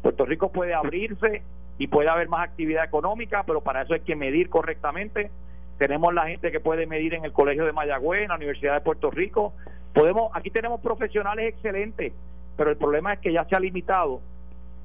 Puerto 0.04 0.26
Rico 0.26 0.52
puede 0.52 0.76
abrirse 0.76 1.42
y 1.80 1.88
puede 1.88 2.10
haber 2.10 2.30
más 2.30 2.48
actividad 2.48 2.84
económica, 2.84 3.44
pero 3.48 3.62
para 3.62 3.82
eso 3.82 3.96
hay 3.96 4.02
que 4.02 4.16
medir 4.16 4.50
correctamente. 4.50 5.32
Tenemos 5.80 6.14
la 6.14 6.28
gente 6.28 6.52
que 6.52 6.60
puede 6.60 6.86
medir 6.86 7.16
en 7.16 7.26
el 7.26 7.34
Colegio 7.34 7.66
de 7.66 7.72
Mayagüez, 7.72 8.24
en 8.24 8.30
la 8.30 8.36
Universidad 8.36 8.76
de 8.76 8.82
Puerto 8.82 9.10
Rico. 9.10 9.54
Podemos, 9.96 10.30
aquí 10.34 10.50
tenemos 10.50 10.82
profesionales 10.82 11.54
excelentes, 11.54 12.12
pero 12.58 12.70
el 12.70 12.76
problema 12.76 13.14
es 13.14 13.20
que 13.20 13.32
ya 13.32 13.46
se 13.46 13.56
ha 13.56 13.60
limitado 13.62 14.20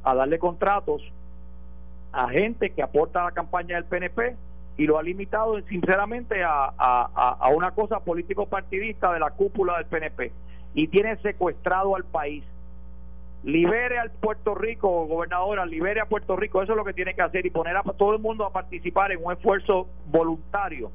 a 0.05 0.15
darle 0.15 0.39
contratos 0.39 1.03
a 2.13 2.29
gente 2.29 2.71
que 2.71 2.81
aporta 2.81 3.23
a 3.23 3.25
la 3.25 3.33
campaña 3.33 3.75
del 3.75 3.87
PNP 3.87 4.37
y 4.77 4.87
lo 4.87 4.99
ha 4.99 5.03
limitado 5.03 5.61
sinceramente 5.63 6.45
a, 6.45 6.73
a, 6.79 7.49
una 7.49 7.73
cosa 7.73 7.99
político 7.99 8.47
partidista 8.47 9.13
de 9.13 9.19
la 9.19 9.31
cúpula 9.31 9.79
del 9.79 9.87
PNP 9.87 10.31
y 10.75 10.87
tiene 10.87 11.17
secuestrado 11.17 11.97
al 11.97 12.05
país. 12.05 12.45
Libere 13.43 13.99
al 13.99 14.13
Puerto 14.13 14.55
Rico, 14.55 15.07
gobernadora, 15.07 15.67
libere 15.67 16.01
a 16.01 16.07
Puerto 16.07 16.37
Rico, 16.37 16.63
eso 16.63 16.73
es 16.73 16.79
lo 16.79 16.85
que 16.85 16.93
tiene 16.93 17.15
que 17.15 17.23
hacer 17.23 17.45
y 17.45 17.51
poner 17.51 17.77
a 17.77 17.83
todo 17.83 18.13
el 18.13 18.21
mundo 18.21 18.47
a 18.47 18.53
participar 18.53 19.11
en 19.11 19.25
un 19.25 19.33
esfuerzo 19.33 19.89
voluntario 20.07 20.93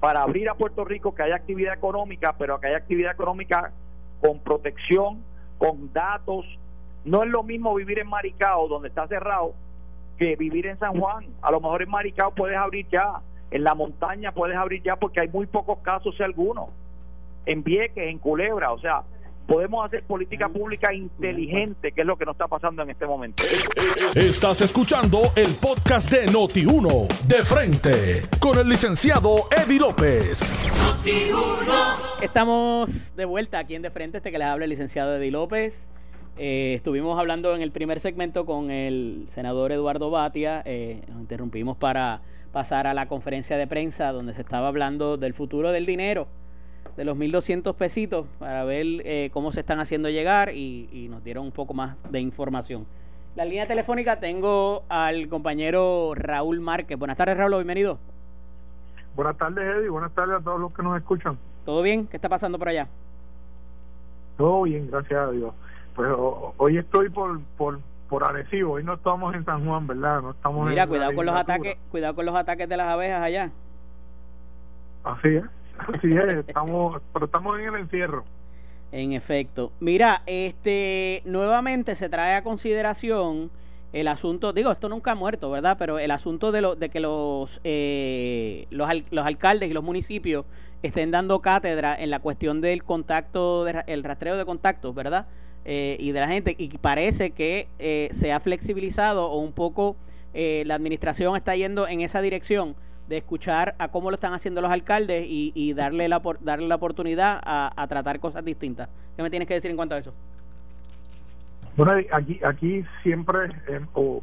para 0.00 0.22
abrir 0.22 0.48
a 0.48 0.54
Puerto 0.54 0.84
Rico, 0.84 1.14
que 1.14 1.22
haya 1.22 1.36
actividad 1.36 1.74
económica, 1.74 2.34
pero 2.38 2.60
que 2.60 2.68
haya 2.68 2.76
actividad 2.76 3.12
económica 3.12 3.72
con 4.20 4.38
protección, 4.40 5.22
con 5.58 5.92
datos. 5.92 6.44
No 7.04 7.22
es 7.22 7.30
lo 7.30 7.42
mismo 7.42 7.74
vivir 7.74 7.98
en 7.98 8.08
Maricao, 8.08 8.68
donde 8.68 8.88
está 8.88 9.06
cerrado, 9.08 9.54
que 10.18 10.36
vivir 10.36 10.66
en 10.66 10.78
San 10.78 10.98
Juan. 10.98 11.26
A 11.42 11.50
lo 11.50 11.60
mejor 11.60 11.82
en 11.82 11.90
Maricao 11.90 12.32
puedes 12.34 12.56
abrir 12.56 12.86
ya, 12.88 13.20
en 13.50 13.64
la 13.64 13.74
montaña 13.74 14.32
puedes 14.32 14.56
abrir 14.56 14.82
ya 14.82 14.96
porque 14.96 15.20
hay 15.20 15.28
muy 15.28 15.46
pocos 15.46 15.78
casos, 15.78 16.14
si 16.16 16.22
alguno. 16.22 16.70
En 17.46 17.62
Vieques, 17.62 18.08
en 18.08 18.18
Culebra, 18.18 18.72
o 18.72 18.78
sea, 18.78 19.02
podemos 19.46 19.84
hacer 19.84 20.02
política 20.02 20.48
pública 20.48 20.92
inteligente, 20.92 21.92
que 21.92 22.00
es 22.00 22.06
lo 22.06 22.16
que 22.16 22.24
nos 22.24 22.34
está 22.34 22.48
pasando 22.48 22.82
en 22.82 22.90
este 22.90 23.06
momento. 23.06 23.42
Estás 24.14 24.60
escuchando 24.62 25.20
el 25.36 25.54
podcast 25.54 26.10
de 26.10 26.26
Noti1, 26.26 27.08
de 27.26 27.44
frente, 27.44 28.22
con 28.40 28.58
el 28.58 28.68
licenciado 28.68 29.48
Eddie 29.56 29.78
López. 29.78 30.42
Estamos 32.20 33.14
de 33.14 33.24
vuelta 33.24 33.58
aquí 33.60 33.74
en 33.74 33.82
De 33.82 33.90
Frente, 33.90 34.18
este 34.18 34.32
que 34.32 34.38
les 34.38 34.48
habla 34.48 34.64
el 34.64 34.70
licenciado 34.70 35.16
Eddie 35.16 35.30
López. 35.30 35.88
Eh, 36.38 36.74
estuvimos 36.74 37.18
hablando 37.18 37.54
en 37.54 37.62
el 37.62 37.70
primer 37.70 38.00
segmento 38.00 38.44
con 38.44 38.70
el 38.70 39.26
senador 39.30 39.72
Eduardo 39.72 40.10
Batia. 40.10 40.62
Eh, 40.64 41.02
nos 41.08 41.20
interrumpimos 41.20 41.76
para 41.76 42.20
pasar 42.52 42.86
a 42.86 42.94
la 42.94 43.06
conferencia 43.06 43.56
de 43.56 43.66
prensa 43.66 44.12
donde 44.12 44.34
se 44.34 44.40
estaba 44.40 44.68
hablando 44.68 45.16
del 45.16 45.34
futuro 45.34 45.72
del 45.72 45.86
dinero, 45.86 46.26
de 46.96 47.04
los 47.04 47.16
1.200 47.16 47.74
pesitos, 47.74 48.26
para 48.38 48.64
ver 48.64 48.86
eh, 49.04 49.30
cómo 49.32 49.52
se 49.52 49.60
están 49.60 49.80
haciendo 49.80 50.08
llegar 50.08 50.54
y, 50.54 51.08
nos 51.10 51.22
dieron 51.22 51.44
un 51.44 51.52
poco 51.52 51.74
más 51.74 51.96
de 52.10 52.20
información. 52.20 52.86
La 53.34 53.44
línea 53.44 53.66
telefónica 53.66 54.18
tengo 54.18 54.84
al 54.88 55.28
compañero 55.28 56.14
Raúl 56.14 56.60
Márquez. 56.60 56.98
Buenas 56.98 57.16
tardes, 57.16 57.36
Raúl, 57.36 57.54
bienvenido. 57.54 57.98
Buenas 59.14 59.36
tardes, 59.36 59.76
Eddie. 59.76 59.88
Buenas 59.88 60.12
tardes 60.12 60.36
a 60.36 60.40
todos 60.40 60.58
los 60.58 60.72
que 60.74 60.82
nos 60.82 60.96
escuchan. 60.96 61.38
¿Todo 61.64 61.82
bien? 61.82 62.06
¿Qué 62.06 62.16
está 62.16 62.28
pasando 62.28 62.58
por 62.58 62.68
allá? 62.68 62.88
Todo 64.36 64.62
bien, 64.62 64.90
gracias 64.90 65.20
a 65.20 65.30
Dios 65.30 65.52
pues 65.96 66.10
hoy 66.58 66.76
estoy 66.76 67.08
por, 67.08 67.40
por, 67.56 67.80
por 68.08 68.22
Arecibo, 68.22 68.74
hoy 68.74 68.84
no 68.84 68.94
estamos 68.94 69.34
en 69.34 69.44
San 69.46 69.66
Juan, 69.66 69.86
¿verdad? 69.86 70.20
No 70.20 70.30
estamos 70.32 70.68
Mira, 70.68 70.86
cuidado 70.86 71.14
con 71.14 71.24
los 71.24 71.34
ataques, 71.34 71.78
cuidado 71.90 72.14
con 72.14 72.26
los 72.26 72.36
ataques 72.36 72.68
de 72.68 72.76
las 72.76 72.86
abejas 72.86 73.22
allá. 73.22 73.50
Así 75.02 75.28
es, 75.28 75.44
así 75.78 76.12
es, 76.12 76.34
estamos, 76.46 77.00
pero 77.12 77.26
estamos 77.26 77.58
en 77.58 77.66
el 77.66 77.80
encierro. 77.80 78.24
En 78.92 79.12
efecto. 79.12 79.72
Mira, 79.80 80.22
este 80.26 81.22
nuevamente 81.24 81.94
se 81.94 82.08
trae 82.08 82.34
a 82.34 82.42
consideración 82.42 83.50
el 83.92 84.08
asunto, 84.08 84.52
digo, 84.52 84.70
esto 84.70 84.88
nunca 84.88 85.12
ha 85.12 85.14
muerto, 85.14 85.50
¿verdad? 85.50 85.76
Pero 85.78 85.98
el 85.98 86.10
asunto 86.10 86.52
de, 86.52 86.60
lo, 86.60 86.76
de 86.76 86.88
que 86.88 87.00
los, 87.00 87.60
eh, 87.64 88.66
los, 88.70 88.88
los, 89.10 89.24
alcaldes 89.24 89.70
y 89.70 89.72
los 89.72 89.82
municipios 89.82 90.44
estén 90.82 91.10
dando 91.10 91.40
cátedra 91.40 91.96
en 91.98 92.10
la 92.10 92.18
cuestión 92.18 92.60
del 92.60 92.84
contacto, 92.84 93.66
el 93.66 94.04
rastreo 94.04 94.36
de 94.36 94.44
contactos, 94.44 94.94
¿verdad? 94.94 95.26
Eh, 95.68 95.96
y 95.98 96.12
de 96.12 96.20
la 96.20 96.28
gente. 96.28 96.54
Y 96.56 96.68
parece 96.78 97.32
que 97.32 97.66
eh, 97.80 98.08
se 98.12 98.32
ha 98.32 98.38
flexibilizado 98.38 99.26
o 99.26 99.40
un 99.40 99.52
poco 99.52 99.96
eh, 100.32 100.62
la 100.64 100.76
administración 100.76 101.34
está 101.34 101.56
yendo 101.56 101.88
en 101.88 102.02
esa 102.02 102.20
dirección 102.20 102.76
de 103.08 103.18
escuchar 103.18 103.74
a 103.78 103.88
cómo 103.88 104.10
lo 104.10 104.16
están 104.16 104.32
haciendo 104.32 104.60
los 104.60 104.70
alcaldes 104.70 105.26
y, 105.28 105.72
darle, 105.74 106.08
la, 106.08 106.20
darle 106.40 106.68
la 106.68 106.74
oportunidad 106.74 107.40
a, 107.44 107.86
tratar 107.88 108.20
cosas 108.20 108.44
distintas. 108.44 108.88
¿Qué 109.16 109.22
me 109.22 109.30
tienes 109.30 109.48
que 109.48 109.54
decir 109.54 109.70
en 109.70 109.76
cuanto 109.76 109.94
a 109.94 109.98
eso? 109.98 110.12
Bueno, 111.76 111.92
aquí, 112.12 112.40
aquí 112.44 112.84
siempre, 113.02 113.50
o 113.92 114.22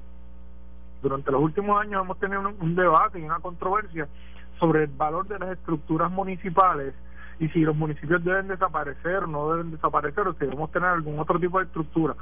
durante 1.02 1.32
los 1.32 1.42
últimos 1.42 1.82
años 1.82 2.04
hemos 2.04 2.20
tenido 2.20 2.42
un 2.60 2.76
debate 2.76 3.20
y 3.20 3.24
una 3.24 3.40
controversia 3.40 4.08
sobre 4.60 4.84
el 4.84 4.90
valor 4.90 5.28
de 5.28 5.40
las 5.40 5.52
estructuras 5.52 6.10
municipales 6.12 6.94
y 7.40 7.50
si 7.50 7.60
los 7.60 7.76
municipios 7.76 8.24
deben 8.24 8.48
desaparecer, 8.48 9.28
no 9.28 9.52
deben 9.52 9.72
desaparecer, 9.72 10.28
o 10.28 10.34
si 10.34 10.40
debemos 10.40 10.72
tener 10.72 10.90
algún 10.90 11.20
otro 11.20 11.40
tipo 11.40 11.60
de 11.60 11.66
estructura. 11.66 12.16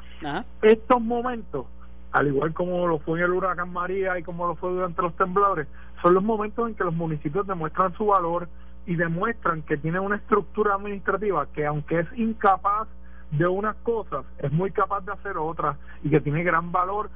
Estos 0.62 1.01
momentos, 1.01 1.65
al 2.12 2.27
igual 2.27 2.53
como 2.53 2.88
lo 2.88 3.00
fue 3.00 3.20
en 3.20 3.25
el 3.25 3.32
huracán 3.32 3.72
María 3.72 4.18
y 4.18 4.24
como 4.24 4.48
lo 4.48 4.56
fue 4.56 4.72
durante 4.72 5.01
los 5.01 5.15
temblores, 5.15 5.68
son 6.01 6.13
los 6.13 6.24
momentos 6.24 6.67
en 6.67 6.75
que 6.75 6.84
los 6.84 6.93
municipios 6.93 7.46
demuestran 7.46 7.93
su 7.93 8.08
valor 8.08 8.48
y 8.86 8.96
demuestran 8.96 9.62
que 9.62 9.77
tienen 9.77 10.01
una 10.01 10.15
estructura 10.15 10.75
administrativa 10.75 11.48
que 11.53 11.65
aunque 11.65 12.00
es 12.00 12.08
incapaz 12.15 12.88
de 13.31 13.48
unas 13.48 13.75
cosas, 13.77 14.25
es 14.39 14.51
muy 14.51 14.72
capaz 14.72 15.01
de 15.05 15.13
hacer 15.13 15.38
otras 15.38 15.77
y 16.03 16.10
que 16.10 16.20
tiene 16.20 16.43
gran 16.43 16.72
valor 16.72 17.10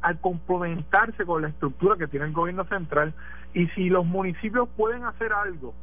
al 0.00 0.20
complementarse 0.20 1.24
con 1.24 1.42
la 1.42 1.48
estructura 1.48 1.96
que 1.96 2.08
tiene 2.08 2.26
el 2.26 2.32
gobierno 2.32 2.64
central. 2.64 3.14
Y 3.54 3.66
si 3.68 3.88
los 3.88 4.04
municipios 4.04 4.68
pueden 4.76 5.04
hacer 5.04 5.32
algo 5.32 5.74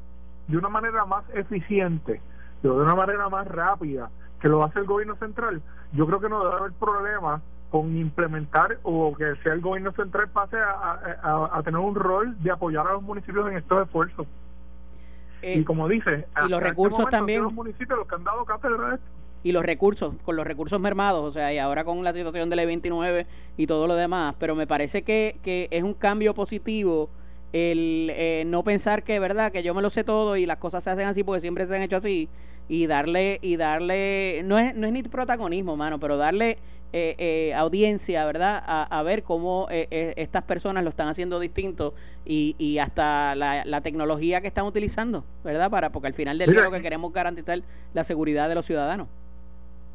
de 0.47 0.57
una 0.57 0.69
manera 0.69 1.05
más 1.05 1.23
eficiente, 1.33 2.21
de 2.61 2.69
una 2.69 2.95
manera 2.95 3.29
más 3.29 3.47
rápida 3.47 4.09
que 4.39 4.49
lo 4.49 4.63
hace 4.63 4.79
el 4.79 4.85
gobierno 4.85 5.15
central, 5.15 5.61
yo 5.93 6.05
creo 6.05 6.19
que 6.19 6.29
no 6.29 6.43
debe 6.43 6.55
haber 6.57 6.71
problema 6.73 7.41
con 7.75 7.97
implementar 7.97 8.77
o 8.83 9.13
que 9.17 9.35
sea 9.43 9.51
el 9.51 9.59
gobierno 9.59 9.91
central 9.91 10.29
pase 10.29 10.55
a, 10.55 11.61
tener 11.65 11.77
un 11.77 11.93
rol 11.93 12.41
de 12.41 12.49
apoyar 12.49 12.87
a 12.87 12.93
los 12.93 13.03
municipios 13.03 13.49
en 13.49 13.57
estos 13.57 13.85
esfuerzos. 13.85 14.25
y 15.41 15.59
eh, 15.59 15.65
como 15.65 15.89
dice, 15.89 16.25
y 16.37 16.49
los 16.49 16.59
este 16.61 16.69
recursos 16.69 17.09
también. 17.09 17.43
Los 17.43 17.51
municipios 17.51 17.99
los 17.99 18.07
que 18.07 18.15
han 18.15 18.23
dado 18.23 18.45
cátedra 18.45 18.97
y 19.43 19.51
los 19.51 19.65
recursos, 19.65 20.15
con 20.23 20.37
los 20.37 20.47
recursos 20.47 20.79
mermados, 20.79 21.21
o 21.25 21.31
sea, 21.31 21.53
y 21.53 21.57
ahora 21.57 21.83
con 21.83 22.01
la 22.01 22.13
situación 22.13 22.49
de 22.49 22.55
la 22.55 22.63
29 22.63 23.27
y 23.57 23.67
todo 23.67 23.87
lo 23.87 23.95
demás, 23.95 24.35
pero 24.39 24.55
me 24.55 24.67
parece 24.67 25.01
que, 25.03 25.35
que 25.43 25.67
es 25.69 25.83
un 25.83 25.95
cambio 25.95 26.33
positivo 26.33 27.09
el 27.51 28.09
eh, 28.15 28.43
no 28.47 28.63
pensar 28.63 29.03
que 29.03 29.19
verdad 29.19 29.51
que 29.51 29.63
yo 29.63 29.73
me 29.73 29.81
lo 29.81 29.89
sé 29.89 30.05
todo 30.05 30.37
y 30.37 30.45
las 30.45 30.57
cosas 30.59 30.81
se 30.81 30.91
hacen 30.91 31.07
así 31.07 31.25
porque 31.25 31.41
siempre 31.41 31.65
se 31.65 31.75
han 31.75 31.81
hecho 31.81 31.97
así 31.97 32.29
y 32.67 32.87
darle 32.87 33.39
y 33.41 33.57
darle 33.57 34.41
no 34.43 34.57
es 34.57 34.75
no 34.75 34.87
es 34.87 34.93
ni 34.93 35.03
protagonismo 35.03 35.77
mano 35.77 35.99
pero 35.99 36.17
darle 36.17 36.57
eh, 36.97 37.15
eh, 37.17 37.53
audiencia 37.53 38.25
verdad 38.25 38.63
a, 38.65 39.03
ver 39.03 39.23
cómo 39.23 39.67
estas 39.69 40.43
personas 40.43 40.85
lo 40.85 40.89
están 40.89 41.09
haciendo 41.09 41.41
distinto 41.41 41.93
y, 42.23 42.55
y 42.57 42.77
hasta 42.77 43.35
la, 43.35 43.65
la, 43.65 43.81
tecnología 43.81 44.39
que 44.39 44.47
están 44.47 44.63
utilizando 44.63 45.25
verdad 45.43 45.69
para 45.69 45.89
porque 45.89 46.07
al 46.07 46.13
final 46.13 46.37
del 46.37 46.51
día 46.51 46.63
lo 46.63 46.71
que 46.71 46.81
queremos 46.81 47.11
garantizar 47.11 47.59
la 47.93 48.05
seguridad 48.05 48.47
de 48.47 48.55
los 48.55 48.65
ciudadanos. 48.65 49.09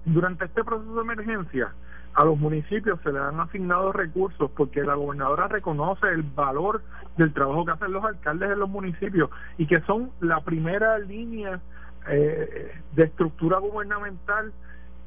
Durante 0.04 0.44
este 0.44 0.62
proceso 0.62 0.94
de 0.94 1.00
emergencia 1.00 1.72
a 2.14 2.24
los 2.24 2.38
municipios 2.38 3.00
se 3.02 3.12
les 3.12 3.22
han 3.22 3.38
asignado 3.40 3.92
recursos 3.92 4.50
porque 4.56 4.82
la 4.82 4.94
gobernadora 4.94 5.48
reconoce 5.48 6.08
el 6.08 6.22
valor 6.22 6.82
del 7.16 7.32
trabajo 7.32 7.64
que 7.64 7.72
hacen 7.72 7.92
los 7.92 8.04
alcaldes 8.04 8.48
de 8.48 8.56
los 8.56 8.68
municipios 8.68 9.30
y 9.58 9.66
que 9.66 9.80
son 9.82 10.10
la 10.20 10.40
primera 10.40 10.98
línea 10.98 11.60
eh, 12.08 12.72
de 12.94 13.04
estructura 13.04 13.58
gubernamental 13.58 14.52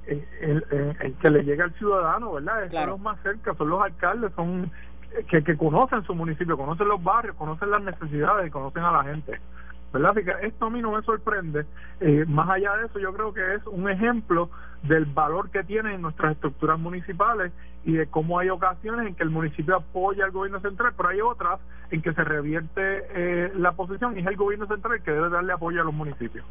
eh, 0.08 0.26
el, 0.42 1.16
que 1.22 1.30
le 1.30 1.44
llega 1.44 1.66
al 1.66 1.74
ciudadano, 1.74 2.34
¿verdad? 2.34 2.64
Están 2.66 2.90
los 2.90 3.00
más 3.00 3.20
cerca, 3.22 3.54
son 3.56 3.70
los 3.70 3.82
alcaldes, 3.82 4.32
son 4.36 4.72
que, 5.30 5.44
que 5.44 5.58
conocen 5.58 6.04
su 6.04 6.16
municipio, 6.16 6.58
conocen 6.58 6.88
los 6.88 7.04
barrios, 7.04 7.36
conocen 7.36 7.70
las 7.70 7.82
necesidades 7.84 8.48
y 8.48 8.52
conocen 8.52 8.84
a 8.84 8.92
la 8.92 9.04
gente. 9.04 9.40
¿verdad? 9.94 10.16
que 10.16 10.48
esto 10.48 10.66
a 10.66 10.70
mí 10.72 10.82
no 10.82 10.92
me 10.92 11.04
sorprende. 11.04 11.66
Eh, 12.02 12.26
más 12.28 12.50
allá 12.50 12.76
de 12.78 12.88
eso, 12.88 13.00
yo 13.00 13.14
creo 13.14 13.32
que 13.32 13.54
es 13.54 13.66
un 13.68 13.88
ejemplo 13.88 14.50
del 14.82 15.06
valor 15.06 15.52
que 15.52 15.64
tienen 15.64 16.02
nuestras 16.02 16.34
estructuras 16.34 16.80
municipales 16.80 17.54
y 17.86 17.94
de 17.94 18.08
cómo 18.08 18.40
hay 18.40 18.50
ocasiones 18.50 19.08
en 19.08 19.16
que 19.16 19.24
el 19.24 19.30
municipio 19.30 19.76
apoya 19.76 20.26
al 20.26 20.32
gobierno 20.32 20.60
central, 20.62 20.94
pero 20.98 21.10
hay 21.10 21.22
otras 21.22 21.60
en 21.92 22.02
que 22.02 22.12
se 22.12 22.24
revierte 22.24 23.06
eh, 23.12 23.52
la 23.56 23.74
posición 23.74 24.18
y 24.18 24.22
es 24.22 24.28
el 24.28 24.36
gobierno 24.36 24.66
central 24.66 24.96
el 24.96 25.04
que 25.04 25.12
debe 25.12 25.30
darle 25.30 25.54
apoyo 25.54 25.82
a 25.82 25.86
los 25.86 25.94
municipios. 25.94 26.44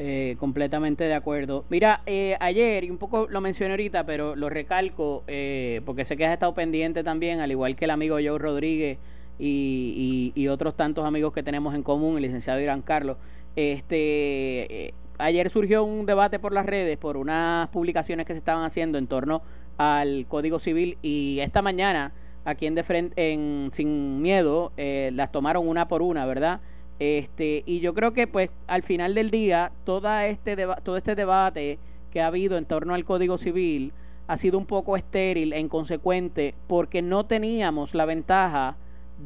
Eh, 0.00 0.36
completamente 0.38 1.02
de 1.02 1.14
acuerdo. 1.14 1.64
Mira, 1.70 2.02
eh, 2.06 2.36
ayer, 2.38 2.84
y 2.84 2.90
un 2.90 2.98
poco 2.98 3.26
lo 3.28 3.40
mencioné 3.40 3.72
ahorita, 3.72 4.06
pero 4.06 4.36
lo 4.36 4.48
recalco, 4.48 5.24
eh, 5.26 5.80
porque 5.84 6.04
sé 6.04 6.16
que 6.16 6.24
has 6.24 6.32
estado 6.32 6.54
pendiente 6.54 7.02
también, 7.02 7.40
al 7.40 7.50
igual 7.50 7.74
que 7.74 7.86
el 7.86 7.90
amigo 7.90 8.14
Joe 8.14 8.38
Rodríguez 8.38 8.98
y, 9.40 10.32
y, 10.36 10.46
otros 10.46 10.76
tantos 10.76 11.04
amigos 11.04 11.32
que 11.32 11.42
tenemos 11.42 11.74
en 11.74 11.82
común, 11.82 12.14
el 12.14 12.22
licenciado 12.22 12.60
Irán 12.60 12.80
Carlos. 12.80 13.16
Este, 13.56 14.94
ayer 15.18 15.50
surgió 15.50 15.82
un 15.82 16.06
debate 16.06 16.38
por 16.38 16.52
las 16.52 16.64
redes 16.64 16.96
por 16.96 17.16
unas 17.16 17.68
publicaciones 17.70 18.24
que 18.24 18.34
se 18.34 18.38
estaban 18.38 18.64
haciendo 18.64 18.98
en 18.98 19.08
torno 19.08 19.42
al 19.78 20.26
Código 20.28 20.60
Civil 20.60 20.96
y 21.02 21.40
esta 21.40 21.60
mañana 21.60 22.12
aquí 22.44 22.66
en, 22.66 22.76
de 22.76 22.84
frente, 22.84 23.32
en 23.32 23.70
Sin 23.72 24.22
Miedo 24.22 24.70
las 24.76 25.32
tomaron 25.32 25.66
una 25.66 25.88
por 25.88 26.02
una, 26.02 26.24
¿verdad? 26.24 26.60
Este, 26.98 27.62
y 27.64 27.80
yo 27.80 27.94
creo 27.94 28.12
que 28.12 28.26
pues 28.26 28.50
al 28.66 28.82
final 28.82 29.14
del 29.14 29.30
día 29.30 29.70
toda 29.84 30.26
este 30.26 30.56
todo 30.82 30.96
este 30.96 31.14
debate 31.14 31.78
que 32.10 32.20
ha 32.20 32.26
habido 32.26 32.58
en 32.58 32.64
torno 32.64 32.94
al 32.94 33.04
Código 33.04 33.38
Civil 33.38 33.92
ha 34.26 34.36
sido 34.36 34.58
un 34.58 34.66
poco 34.66 34.96
estéril 34.96 35.52
e 35.52 35.60
inconsecuente 35.60 36.54
porque 36.66 37.00
no 37.00 37.24
teníamos 37.24 37.94
la 37.94 38.04
ventaja 38.04 38.76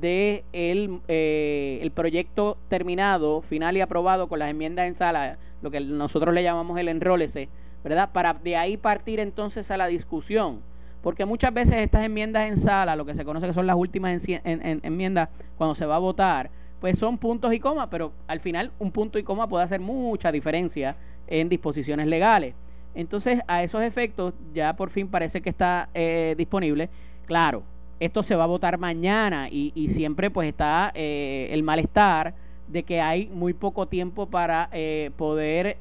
de 0.00 0.45
el, 0.52 1.00
eh, 1.09 1.79
el 1.83 1.91
proyecto 1.91 2.57
terminado, 2.69 3.43
final 3.43 3.76
y 3.76 3.81
aprobado 3.81 4.29
con 4.29 4.38
las 4.38 4.50
enmiendas 4.50 4.87
en 4.87 4.95
sala, 4.95 5.38
lo 5.61 5.71
que 5.71 5.81
nosotros 5.81 6.35
le 6.35 6.43
llamamos 6.43 6.79
el 6.79 6.88
enrólese, 6.88 7.49
¿verdad? 7.85 8.11
Para 8.12 8.35
de 8.35 8.57
ahí 8.57 8.76
partir 8.76 9.21
entonces 9.21 9.71
a 9.71 9.76
la 9.76 9.87
discusión. 9.87 10.61
Porque 11.02 11.25
muchas 11.25 11.52
veces 11.52 11.75
estas 11.79 12.05
enmiendas 12.05 12.47
en 12.47 12.57
sala, 12.57 12.95
lo 12.95 13.05
que 13.05 13.14
se 13.14 13.25
conoce 13.25 13.49
que 13.49 13.52
son 13.52 13.67
las 13.67 13.75
últimas 13.75 14.25
enmiendas 14.45 15.31
cuando 15.59 15.75
se 15.75 15.85
va 15.85 15.97
a 15.97 15.99
votar, 15.99 16.50
pues 16.83 16.99
son 16.99 17.17
puntos 17.17 17.55
y 17.55 17.61
comas, 17.61 17.87
pero 17.93 18.11
al 18.27 18.41
final 18.41 18.73
un 18.81 18.91
punto 18.91 19.17
y 19.17 19.23
coma 19.23 19.49
puede 19.49 19.62
hacer 19.62 19.79
mucha 19.79 20.33
diferencia 20.33 20.97
en 21.29 21.49
disposiciones 21.49 22.09
legales. 22.09 22.57
Entonces, 22.97 23.39
a 23.47 23.62
esos 23.62 23.83
efectos, 23.83 24.35
ya 24.53 24.75
por 24.75 24.91
fin 24.91 25.07
parece 25.07 25.41
que 25.41 25.49
está 25.49 25.91
eh, 25.95 26.35
disponible. 26.37 26.91
Claro, 27.25 27.62
esto 28.01 28.25
se 28.25 28.35
va 28.35 28.43
a 28.43 28.49
votar 28.49 28.79
mañana 28.79 29.47
y, 29.49 29.71
siempre 29.91 30.29
pues 30.29 30.49
está 30.49 30.91
eh, 30.97 31.51
el 31.53 31.62
malestar 31.62 32.35
de 32.67 32.83
que 32.83 33.01
hay 33.01 33.29
muy 33.29 33.53
poco 33.53 33.87
tiempo 33.87 34.27
para 34.27 34.69
eh, 34.73 35.12
poder 35.17 35.77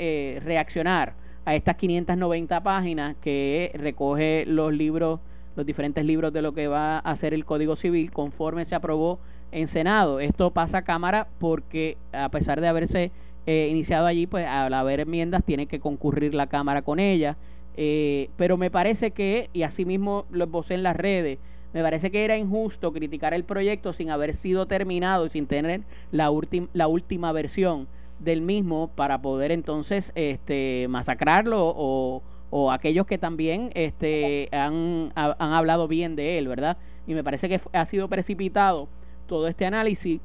reaccionar 0.45 1.15
a 1.45 1.55
estas 1.55 1.77
590 1.77 2.61
páginas 2.61 3.15
que 3.19 3.71
recoge 3.73 4.45
los 4.45 4.71
libros, 4.71 5.19
los 5.55 5.65
diferentes 5.65 6.05
libros 6.05 6.31
de 6.31 6.43
lo 6.43 6.53
que 6.53 6.67
va 6.67 6.97
a 6.97 6.99
hacer 6.99 7.33
el 7.33 7.43
Código 7.43 7.75
Civil 7.75 8.11
conforme 8.11 8.65
se 8.65 8.75
aprobó 8.75 9.17
en 9.51 9.67
Senado. 9.67 10.19
Esto 10.19 10.51
pasa 10.51 10.79
a 10.79 10.81
Cámara 10.83 11.27
porque 11.39 11.97
a 12.11 12.29
pesar 12.29 12.61
de 12.61 12.67
haberse 12.67 13.11
eh, 13.45 13.67
iniciado 13.69 14.05
allí, 14.05 14.27
pues 14.27 14.45
al 14.45 14.73
haber 14.73 15.01
enmiendas 15.01 15.43
tiene 15.43 15.67
que 15.67 15.79
concurrir 15.79 16.33
la 16.33 16.47
Cámara 16.47 16.81
con 16.81 16.99
ella. 16.99 17.37
Eh, 17.77 18.29
pero 18.37 18.57
me 18.57 18.69
parece 18.69 19.11
que, 19.11 19.49
y 19.53 19.63
así 19.63 19.85
mismo 19.85 20.25
lo 20.29 20.45
esbocé 20.45 20.73
en 20.73 20.83
las 20.83 20.95
redes, 20.95 21.39
me 21.73 21.81
parece 21.81 22.11
que 22.11 22.25
era 22.25 22.37
injusto 22.37 22.91
criticar 22.91 23.33
el 23.33 23.45
proyecto 23.45 23.93
sin 23.93 24.09
haber 24.09 24.33
sido 24.33 24.65
terminado 24.65 25.25
y 25.25 25.29
sin 25.29 25.47
tener 25.47 25.81
la, 26.11 26.29
la 26.73 26.87
última 26.87 27.31
versión 27.31 27.87
del 28.19 28.41
mismo 28.41 28.89
para 28.93 29.21
poder 29.21 29.51
entonces 29.51 30.11
este, 30.15 30.87
masacrarlo 30.89 31.73
o, 31.75 32.23
o 32.49 32.71
aquellos 32.71 33.07
que 33.07 33.17
también 33.17 33.71
este, 33.73 34.49
han, 34.51 35.13
han 35.15 35.53
hablado 35.53 35.87
bien 35.87 36.17
de 36.17 36.37
él, 36.37 36.49
¿verdad? 36.49 36.77
Y 37.07 37.13
me 37.13 37.23
parece 37.23 37.47
que 37.47 37.61
ha 37.71 37.85
sido 37.85 38.09
precipitado 38.09 38.89
todo 39.31 39.47
este 39.47 39.65
análisis 39.65 40.19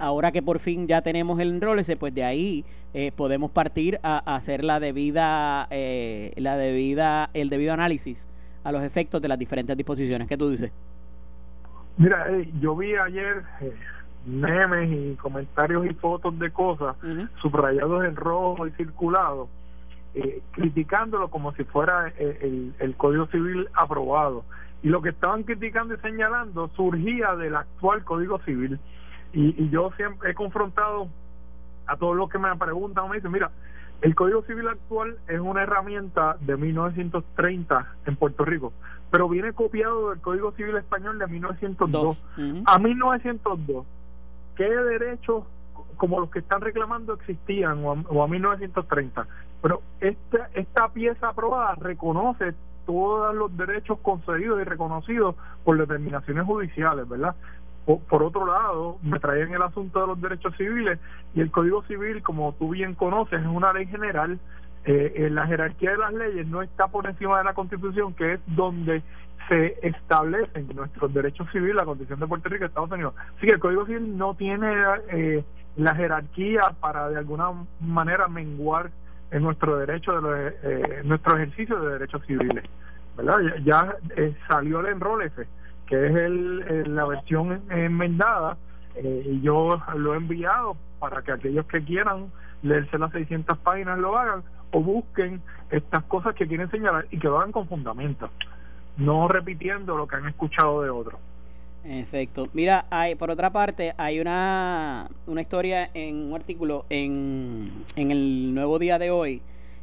ahora 0.00 0.32
que 0.32 0.42
por 0.42 0.58
fin 0.58 0.88
ya 0.88 1.00
tenemos 1.00 1.38
el 1.38 1.50
enrólese, 1.50 1.96
pues 1.96 2.12
de 2.12 2.24
ahí 2.24 2.64
eh, 2.92 3.12
podemos 3.12 3.52
partir 3.52 4.00
a, 4.02 4.18
hacer 4.34 4.64
la 4.64 4.80
debida, 4.80 5.68
eh, 5.70 6.32
la 6.36 6.56
debida, 6.56 7.30
el 7.34 7.48
debido 7.50 7.72
análisis 7.72 8.28
a 8.64 8.72
los 8.72 8.82
efectos 8.82 9.22
de 9.22 9.28
las 9.28 9.38
diferentes 9.38 9.76
disposiciones. 9.76 10.26
¿Qué 10.26 10.36
tú 10.36 10.50
dices? 10.50 10.72
Mira, 11.96 12.26
yo 12.60 12.74
vi 12.74 12.96
ayer 12.96 13.44
eh, 13.60 13.72
memes 14.26 14.90
y 14.90 15.14
comentarios 15.14 15.86
y 15.86 15.94
fotos 15.94 16.36
de 16.40 16.50
cosas 16.50 16.96
subrayados 17.40 18.04
en 18.04 18.16
rojo 18.16 18.66
y 18.66 18.72
circulados, 18.72 19.48
criticándolo 20.50 21.28
como 21.28 21.52
si 21.52 21.62
fuera 21.62 22.12
el, 22.18 22.74
el 22.80 22.96
Código 22.96 23.26
Civil 23.26 23.68
aprobado 23.72 24.42
y 24.82 24.88
lo 24.88 25.00
que 25.00 25.10
estaban 25.10 25.44
criticando 25.44 25.94
y 25.94 25.98
señalando 25.98 26.68
surgía 26.74 27.36
del 27.36 27.54
actual 27.54 28.04
Código 28.04 28.40
Civil. 28.40 28.78
Y, 29.32 29.70
yo 29.70 29.90
siempre 29.96 30.32
he 30.32 30.34
confrontado 30.34 31.08
a 31.86 31.96
todos 31.96 32.16
los 32.16 32.28
que 32.28 32.38
me 32.38 32.54
preguntan, 32.56 33.08
me 33.08 33.16
dicen, 33.16 33.30
mira, 33.30 33.50
el 34.02 34.14
Código 34.14 34.42
Civil 34.42 34.68
actual 34.68 35.16
es 35.28 35.40
una 35.40 35.62
herramienta 35.62 36.36
de 36.40 36.56
1930 36.56 37.94
en 38.06 38.16
Puerto 38.16 38.44
Rico, 38.44 38.72
pero 39.10 39.28
viene 39.28 39.52
copiado 39.52 40.10
del 40.10 40.20
Código 40.20 40.52
Civil 40.52 40.76
español 40.76 41.18
de 41.18 41.28
1902. 41.28 42.22
A 42.66 42.78
1902, 42.78 43.86
¿qué 44.56 44.68
derechos 44.68 45.44
como 45.96 46.18
los 46.18 46.30
que 46.30 46.40
están 46.40 46.60
reclamando 46.60 47.14
existían 47.14 47.84
o 47.84 47.92
a, 47.92 47.94
o 48.08 48.22
a 48.24 48.28
1930? 48.28 49.26
Pero 49.62 49.80
esta, 50.00 50.50
esta 50.54 50.88
pieza 50.88 51.28
aprobada 51.28 51.76
reconoce 51.76 52.54
todos 52.86 53.34
los 53.34 53.56
derechos 53.56 53.98
concedidos 54.00 54.60
y 54.60 54.64
reconocidos 54.64 55.34
por 55.64 55.78
determinaciones 55.78 56.44
judiciales, 56.44 57.08
¿verdad? 57.08 57.34
Por, 57.84 58.22
otro 58.22 58.46
lado, 58.46 58.98
me 59.02 59.18
traían 59.18 59.52
el 59.52 59.62
asunto 59.62 60.00
de 60.00 60.06
los 60.06 60.20
derechos 60.20 60.54
civiles 60.56 61.00
y 61.34 61.40
el 61.40 61.50
Código 61.50 61.82
Civil, 61.84 62.22
como 62.22 62.52
tú 62.52 62.70
bien 62.70 62.94
conoces, 62.94 63.40
es 63.40 63.46
una 63.46 63.72
ley 63.72 63.86
general. 63.86 64.38
Eh, 64.84 65.12
en 65.26 65.36
la 65.36 65.46
jerarquía 65.46 65.92
de 65.92 65.98
las 65.98 66.12
leyes 66.12 66.46
no 66.46 66.60
está 66.60 66.88
por 66.88 67.06
encima 67.06 67.38
de 67.38 67.44
la 67.44 67.54
Constitución, 67.54 68.14
que 68.14 68.34
es 68.34 68.40
donde 68.46 69.02
se 69.48 69.78
establecen 69.82 70.68
nuestros 70.74 71.12
derechos 71.12 71.48
civiles, 71.50 71.74
la 71.74 71.84
Constitución 71.84 72.20
de 72.20 72.26
Puerto 72.26 72.48
Rico 72.48 72.64
y 72.64 72.66
Estados 72.68 72.90
Unidos. 72.90 73.14
Así 73.36 73.46
que 73.46 73.54
el 73.54 73.60
Código 73.60 73.86
Civil 73.86 74.16
no 74.16 74.34
tiene 74.34 74.72
eh, 75.08 75.44
la 75.76 75.94
jerarquía 75.94 76.74
para 76.80 77.08
de 77.08 77.18
alguna 77.18 77.50
manera 77.80 78.28
menguar 78.28 78.90
en 79.32 79.42
nuestro 79.42 79.78
derecho, 79.78 80.20
de 80.20 80.56
eh, 80.62 81.00
nuestro 81.04 81.36
ejercicio 81.36 81.80
de 81.80 81.92
derechos 81.94 82.22
civiles. 82.26 82.64
¿verdad? 83.16 83.38
Ya, 83.64 83.96
eh, 84.16 84.34
salió 84.46 84.80
el 84.80 84.86
enrólese, 84.86 85.48
que 85.86 86.06
es 86.06 86.14
el, 86.14 86.94
la 86.94 87.04
versión 87.06 87.62
enmendada, 87.70 88.56
eh, 88.94 89.22
y 89.26 89.40
yo 89.40 89.82
lo 89.96 90.14
he 90.14 90.18
enviado 90.18 90.76
para 90.98 91.22
que 91.22 91.32
aquellos 91.32 91.66
que 91.66 91.82
quieran 91.82 92.30
leerse 92.62 92.98
las 92.98 93.10
600 93.12 93.58
páginas 93.58 93.98
lo 93.98 94.16
hagan 94.18 94.42
o 94.70 94.80
busquen 94.80 95.40
estas 95.70 96.04
cosas 96.04 96.34
que 96.34 96.46
quieren 96.46 96.70
señalar 96.70 97.06
y 97.10 97.18
que 97.18 97.28
lo 97.28 97.38
hagan 97.38 97.52
con 97.52 97.68
fundamento, 97.68 98.30
no 98.98 99.28
repitiendo 99.28 99.96
lo 99.96 100.06
que 100.06 100.16
han 100.16 100.28
escuchado 100.28 100.82
de 100.82 100.90
otros. 100.90 101.18
En 101.84 101.98
efecto. 101.98 102.48
Mira, 102.52 102.86
hay, 102.90 103.16
por 103.16 103.30
otra 103.30 103.50
parte, 103.50 103.92
hay 103.96 104.20
una, 104.20 105.10
una 105.26 105.40
historia 105.40 105.90
en 105.94 106.16
un 106.16 106.34
artículo 106.34 106.84
en, 106.88 107.72
en 107.96 108.10
el 108.12 108.54
Nuevo 108.54 108.78
Día 108.78 108.98
de 108.98 109.10
hoy 109.10 109.42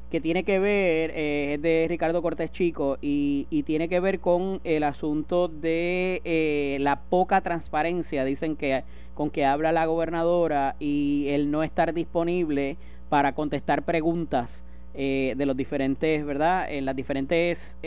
que 0.10 0.22
tiene 0.22 0.44
que 0.44 0.60
ver, 0.60 1.12
eh, 1.14 1.54
es 1.54 1.62
de 1.62 1.86
Ricardo 1.88 2.22
Cortés 2.22 2.52
Chico, 2.52 2.98
y, 3.02 3.48
y, 3.50 3.64
tiene 3.64 3.88
que 3.88 4.00
ver 4.00 4.20
con 4.20 4.60
el 4.64 4.84
asunto 4.84 5.48
de 5.48 6.22
eh, 6.26 6.78
la 6.80 7.02
poca 7.02 7.42
transparencia, 7.42 8.26
dicen 8.26 8.56
que 8.56 8.84
con 9.14 9.30
que 9.30 9.46
habla 9.46 9.72
la 9.72 9.86
gobernadora 9.86 10.76
y 10.80 11.28
el 11.30 11.52
no 11.52 11.62
estar 11.62 11.94
disponible 11.94 12.78
para 13.10 13.34
contestar 13.34 13.84
preguntas 13.84 14.64
eh, 14.96 15.36
de 15.38 15.46
los 15.46 15.56
diferentes, 15.56 16.26
¿verdad? 16.26 16.72
En 16.72 16.86
las 16.86 16.96
diferentes 16.96 17.78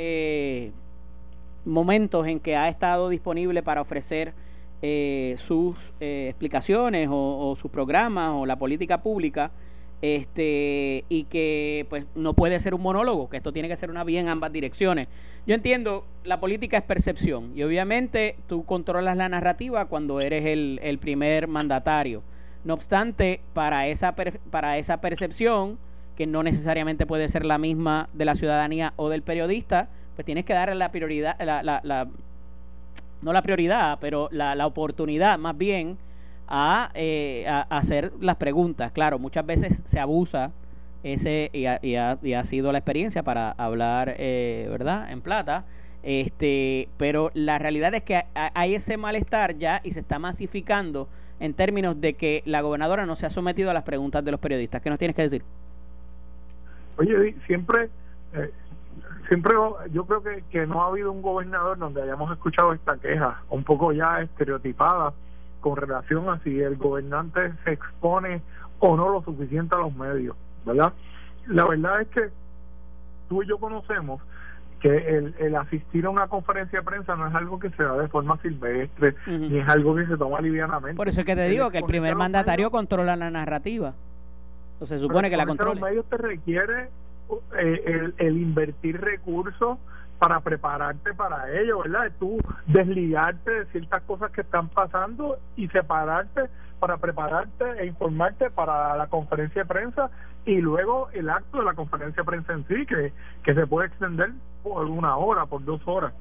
momentos 1.64 2.26
en 2.26 2.40
que 2.40 2.56
ha 2.56 2.68
estado 2.68 3.08
disponible 3.08 3.62
para 3.62 3.80
ofrecer 3.80 4.34
eh, 4.82 5.36
sus 5.38 5.76
eh, 6.00 6.26
explicaciones 6.28 7.08
o, 7.10 7.56
sus 7.60 7.70
programas 7.70 8.32
o 8.34 8.46
la 8.46 8.56
política 8.56 9.02
pública 9.02 9.52
este 10.00 11.04
y 11.08 11.24
que 11.24 11.86
pues 11.88 12.06
no 12.16 12.34
puede 12.34 12.58
ser 12.58 12.74
un 12.74 12.82
monólogo, 12.82 13.30
que 13.30 13.36
esto 13.36 13.52
tiene 13.52 13.68
que 13.68 13.76
ser 13.76 13.90
una 13.90 14.02
vía 14.02 14.20
en 14.20 14.28
ambas 14.28 14.52
direcciones. 14.52 15.06
Yo 15.46 15.54
entiendo, 15.54 16.04
la 16.24 16.40
política 16.40 16.76
es 16.78 16.82
percepción 16.82 17.52
y 17.54 17.62
obviamente 17.62 18.34
tú 18.48 18.64
controlas 18.64 19.16
la 19.16 19.28
narrativa 19.28 19.84
cuando 19.84 20.20
eres 20.20 20.44
el, 20.44 20.80
el 20.82 20.98
primer 20.98 21.46
mandatario. 21.46 22.24
No 22.64 22.74
obstante, 22.74 23.40
para 23.54 23.86
esa, 23.86 24.14
para 24.14 24.78
esa 24.78 25.00
percepción, 25.00 25.78
que 26.16 26.26
no 26.26 26.42
necesariamente 26.42 27.06
puede 27.06 27.28
ser 27.28 27.44
la 27.44 27.58
misma 27.58 28.08
de 28.12 28.24
la 28.24 28.34
ciudadanía 28.34 28.92
o 28.96 29.08
del 29.08 29.22
periodista, 29.22 29.88
pues 30.14 30.26
tienes 30.26 30.44
que 30.44 30.54
darle 30.54 30.74
la 30.74 30.90
prioridad, 30.90 31.36
la, 31.40 31.62
la, 31.62 32.08
no 33.22 33.32
la 33.32 33.42
prioridad, 33.42 33.98
pero 34.00 34.28
la, 34.30 34.54
la 34.54 34.66
oportunidad 34.66 35.38
más 35.38 35.56
bien 35.56 35.96
a, 36.48 36.90
eh, 36.94 37.46
a, 37.48 37.62
hacer 37.70 38.12
las 38.20 38.36
preguntas. 38.36 38.92
Claro, 38.92 39.18
muchas 39.18 39.46
veces 39.46 39.82
se 39.84 39.98
abusa 39.98 40.50
ese 41.02 41.50
y 41.52 41.66
ha, 41.66 41.78
y 41.82 41.96
ha, 41.96 42.18
y 42.22 42.34
ha 42.34 42.44
sido 42.44 42.72
la 42.72 42.78
experiencia 42.78 43.22
para 43.22 43.52
hablar, 43.52 44.14
eh, 44.18 44.68
¿verdad? 44.70 45.10
En 45.10 45.20
plata. 45.20 45.64
Este, 46.02 46.88
pero 46.96 47.30
la 47.34 47.58
realidad 47.58 47.94
es 47.94 48.02
que 48.02 48.24
hay 48.34 48.74
ese 48.74 48.96
malestar 48.96 49.56
ya 49.56 49.80
y 49.84 49.92
se 49.92 50.00
está 50.00 50.18
masificando 50.18 51.08
en 51.38 51.54
términos 51.54 52.00
de 52.00 52.14
que 52.14 52.42
la 52.44 52.60
gobernadora 52.60 53.06
no 53.06 53.16
se 53.16 53.26
ha 53.26 53.30
sometido 53.30 53.70
a 53.70 53.74
las 53.74 53.84
preguntas 53.84 54.24
de 54.24 54.30
los 54.30 54.40
periodistas. 54.40 54.82
¿Qué 54.82 54.90
nos 54.90 54.98
tienes 54.98 55.16
que 55.16 55.22
decir? 55.22 55.42
Oye, 56.98 57.34
siempre, 57.46 57.88
eh, 58.34 58.50
siempre 59.32 59.54
yo 59.92 60.04
creo 60.04 60.22
que, 60.22 60.44
que 60.50 60.66
no 60.66 60.82
ha 60.82 60.88
habido 60.88 61.10
un 61.10 61.22
gobernador 61.22 61.78
donde 61.78 62.02
hayamos 62.02 62.30
escuchado 62.32 62.74
esta 62.74 62.98
queja, 62.98 63.40
un 63.48 63.64
poco 63.64 63.90
ya 63.92 64.20
estereotipada 64.20 65.14
con 65.62 65.74
relación 65.74 66.28
a 66.28 66.38
si 66.40 66.60
el 66.60 66.76
gobernante 66.76 67.54
se 67.64 67.72
expone 67.72 68.42
o 68.78 68.94
no 68.94 69.08
lo 69.08 69.22
suficiente 69.22 69.74
a 69.74 69.78
los 69.78 69.94
medios, 69.94 70.36
¿verdad? 70.66 70.92
La 71.46 71.66
verdad 71.66 72.02
es 72.02 72.08
que 72.08 72.28
tú 73.30 73.42
y 73.42 73.46
yo 73.46 73.56
conocemos 73.56 74.20
que 74.80 74.94
el, 75.16 75.34
el, 75.38 75.56
asistir 75.56 76.04
a 76.04 76.10
una 76.10 76.26
conferencia 76.26 76.80
de 76.80 76.84
prensa 76.84 77.16
no 77.16 77.26
es 77.26 77.34
algo 77.34 77.58
que 77.58 77.70
se 77.70 77.84
da 77.84 77.96
de 77.96 78.08
forma 78.08 78.36
silvestre, 78.42 79.14
ni 79.26 79.60
es 79.60 79.68
algo 79.68 79.94
que 79.94 80.06
se 80.08 80.18
toma 80.18 80.42
livianamente. 80.42 80.96
Por 80.96 81.08
eso 81.08 81.20
es 81.20 81.26
que 81.26 81.36
te 81.36 81.48
digo 81.48 81.70
que 81.70 81.78
el 81.78 81.84
primer 81.84 82.16
mandatario 82.16 82.70
controla 82.70 83.16
la 83.16 83.30
narrativa. 83.30 83.94
Entonces 84.74 85.00
se 85.00 85.06
supone 85.06 85.30
que 85.30 85.38
la 85.38 85.46
controla. 85.46 85.80
Los 85.80 85.88
medios 85.88 86.04
te 86.06 86.18
requiere 86.18 86.90
el, 87.58 88.14
el, 88.18 88.38
invertir 88.38 89.00
recursos 89.00 89.78
para 90.18 90.40
prepararte 90.40 91.14
para 91.14 91.50
ello, 91.50 91.80
¿verdad? 91.82 92.10
Tú 92.18 92.38
desligarte 92.66 93.50
de 93.50 93.66
ciertas 93.66 94.02
cosas 94.02 94.30
que 94.30 94.42
están 94.42 94.68
pasando 94.68 95.38
y 95.56 95.68
separarte 95.68 96.42
para 96.78 96.96
prepararte 96.96 97.64
e 97.78 97.86
informarte 97.86 98.50
para 98.50 98.96
la 98.96 99.06
conferencia 99.06 99.62
de 99.62 99.68
prensa 99.68 100.10
y 100.44 100.56
luego 100.56 101.08
el 101.12 101.30
acto 101.30 101.58
de 101.58 101.64
la 101.64 101.74
conferencia 101.74 102.22
de 102.22 102.26
prensa 102.26 102.52
en 102.52 102.66
sí, 102.66 102.86
que, 102.86 103.12
que 103.44 103.54
se 103.54 103.66
puede 103.66 103.88
extender 103.88 104.32
por 104.62 104.86
una 104.86 105.16
hora, 105.16 105.46
por 105.46 105.64
dos 105.64 105.80
horas, 105.86 106.12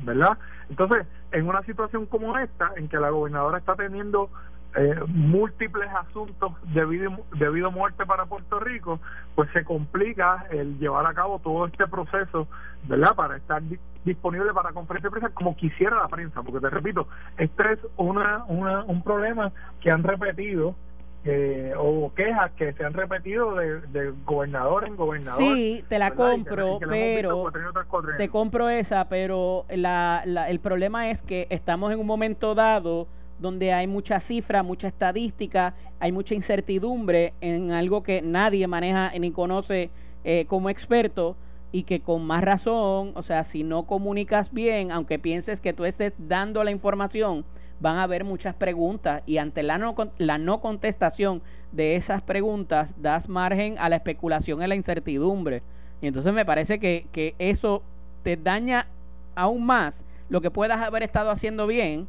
¿verdad? 0.00 0.36
Entonces, 0.68 1.06
en 1.32 1.48
una 1.48 1.62
situación 1.62 2.06
como 2.06 2.36
esta, 2.38 2.72
en 2.76 2.88
que 2.88 2.98
la 2.98 3.10
gobernadora 3.10 3.58
está 3.58 3.74
teniendo 3.74 4.30
eh, 4.76 5.00
múltiples 5.06 5.88
asuntos 5.90 6.52
de 6.72 6.84
vida, 6.84 7.16
de 7.38 7.50
vida 7.50 7.68
o 7.68 7.70
muerte 7.70 8.04
para 8.06 8.26
Puerto 8.26 8.58
Rico, 8.58 9.00
pues 9.34 9.48
se 9.52 9.64
complica 9.64 10.46
el 10.50 10.78
llevar 10.78 11.06
a 11.06 11.14
cabo 11.14 11.38
todo 11.38 11.66
este 11.66 11.86
proceso, 11.86 12.48
¿verdad? 12.84 13.14
Para 13.14 13.36
estar 13.36 13.62
disponible 14.04 14.52
para 14.52 14.72
conferencia 14.72 15.08
de 15.08 15.12
prensa 15.12 15.34
como 15.34 15.56
quisiera 15.56 15.96
la 15.96 16.08
prensa, 16.08 16.42
porque 16.42 16.60
te 16.60 16.70
repito, 16.70 17.08
este 17.38 17.72
es 17.72 17.78
una, 17.96 18.44
una 18.48 18.84
un 18.84 19.02
problema 19.02 19.52
que 19.80 19.90
han 19.90 20.02
repetido 20.02 20.74
eh, 21.24 21.72
o 21.78 22.12
quejas 22.14 22.50
que 22.52 22.74
se 22.74 22.84
han 22.84 22.92
repetido 22.92 23.54
de, 23.54 23.80
de, 23.80 24.12
gobernador 24.26 24.86
en 24.86 24.94
gobernador. 24.94 25.38
Sí, 25.38 25.82
te 25.88 25.98
la 25.98 26.10
compro, 26.10 26.78
pero 26.80 27.50
te 28.18 28.28
compro 28.28 28.68
esa, 28.68 29.08
pero 29.08 29.64
la, 29.70 30.22
la, 30.26 30.50
el 30.50 30.60
problema 30.60 31.08
es 31.08 31.22
que 31.22 31.46
estamos 31.48 31.92
en 31.92 31.98
un 31.98 32.06
momento 32.06 32.54
dado 32.54 33.06
donde 33.38 33.72
hay 33.72 33.86
mucha 33.86 34.20
cifra, 34.20 34.62
mucha 34.62 34.88
estadística, 34.88 35.74
hay 36.00 36.12
mucha 36.12 36.34
incertidumbre 36.34 37.34
en 37.40 37.72
algo 37.72 38.02
que 38.02 38.22
nadie 38.22 38.66
maneja 38.66 39.12
ni 39.18 39.30
conoce 39.30 39.90
eh, 40.24 40.46
como 40.48 40.70
experto 40.70 41.36
y 41.72 41.82
que 41.82 42.00
con 42.00 42.24
más 42.24 42.44
razón, 42.44 43.12
o 43.16 43.22
sea, 43.22 43.42
si 43.42 43.64
no 43.64 43.82
comunicas 43.84 44.52
bien, 44.52 44.92
aunque 44.92 45.18
pienses 45.18 45.60
que 45.60 45.72
tú 45.72 45.84
estés 45.84 46.12
dando 46.18 46.62
la 46.62 46.70
información, 46.70 47.44
van 47.80 47.96
a 47.96 48.04
haber 48.04 48.24
muchas 48.24 48.54
preguntas 48.54 49.22
y 49.26 49.38
ante 49.38 49.62
la 49.62 49.76
no, 49.76 49.94
la 50.18 50.38
no 50.38 50.60
contestación 50.60 51.42
de 51.72 51.96
esas 51.96 52.22
preguntas 52.22 52.94
das 53.02 53.28
margen 53.28 53.76
a 53.78 53.88
la 53.88 53.96
especulación 53.96 54.62
y 54.62 54.66
la 54.68 54.76
incertidumbre. 54.76 55.62
Y 56.00 56.06
entonces 56.06 56.32
me 56.32 56.44
parece 56.44 56.78
que, 56.78 57.06
que 57.10 57.34
eso 57.38 57.82
te 58.22 58.36
daña 58.36 58.86
aún 59.34 59.66
más 59.66 60.04
lo 60.28 60.40
que 60.40 60.50
puedas 60.50 60.80
haber 60.80 61.02
estado 61.02 61.30
haciendo 61.30 61.66
bien 61.66 62.06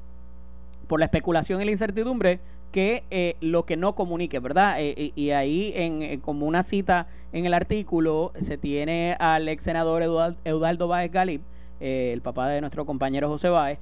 por 0.88 1.00
la 1.00 1.06
especulación 1.06 1.62
y 1.62 1.65
la 1.65 1.71
incertidumbre 1.71 2.39
que 2.76 3.06
eh, 3.10 3.38
lo 3.39 3.65
que 3.65 3.78
no 3.78 3.95
comunique, 3.95 4.39
¿verdad? 4.39 4.76
Eh, 4.80 5.13
y, 5.15 5.30
ahí, 5.30 5.71
en, 5.78 6.02
eh, 6.02 6.19
como 6.21 6.45
una 6.45 6.62
cita 6.62 7.08
en 7.32 7.45
el 7.45 7.54
artículo, 7.54 8.34
se 8.41 8.58
tiene 8.58 9.15
al 9.17 9.48
ex 9.48 9.63
senador 9.63 10.04
Eudaldo 10.43 10.89
Báez 10.89 11.10
Galip, 11.10 11.41
el 11.80 12.19
papá 12.21 12.50
de 12.50 12.60
nuestro 12.60 12.86
compañero 12.86 13.30
José 13.30 13.48
Báez, 13.48 13.80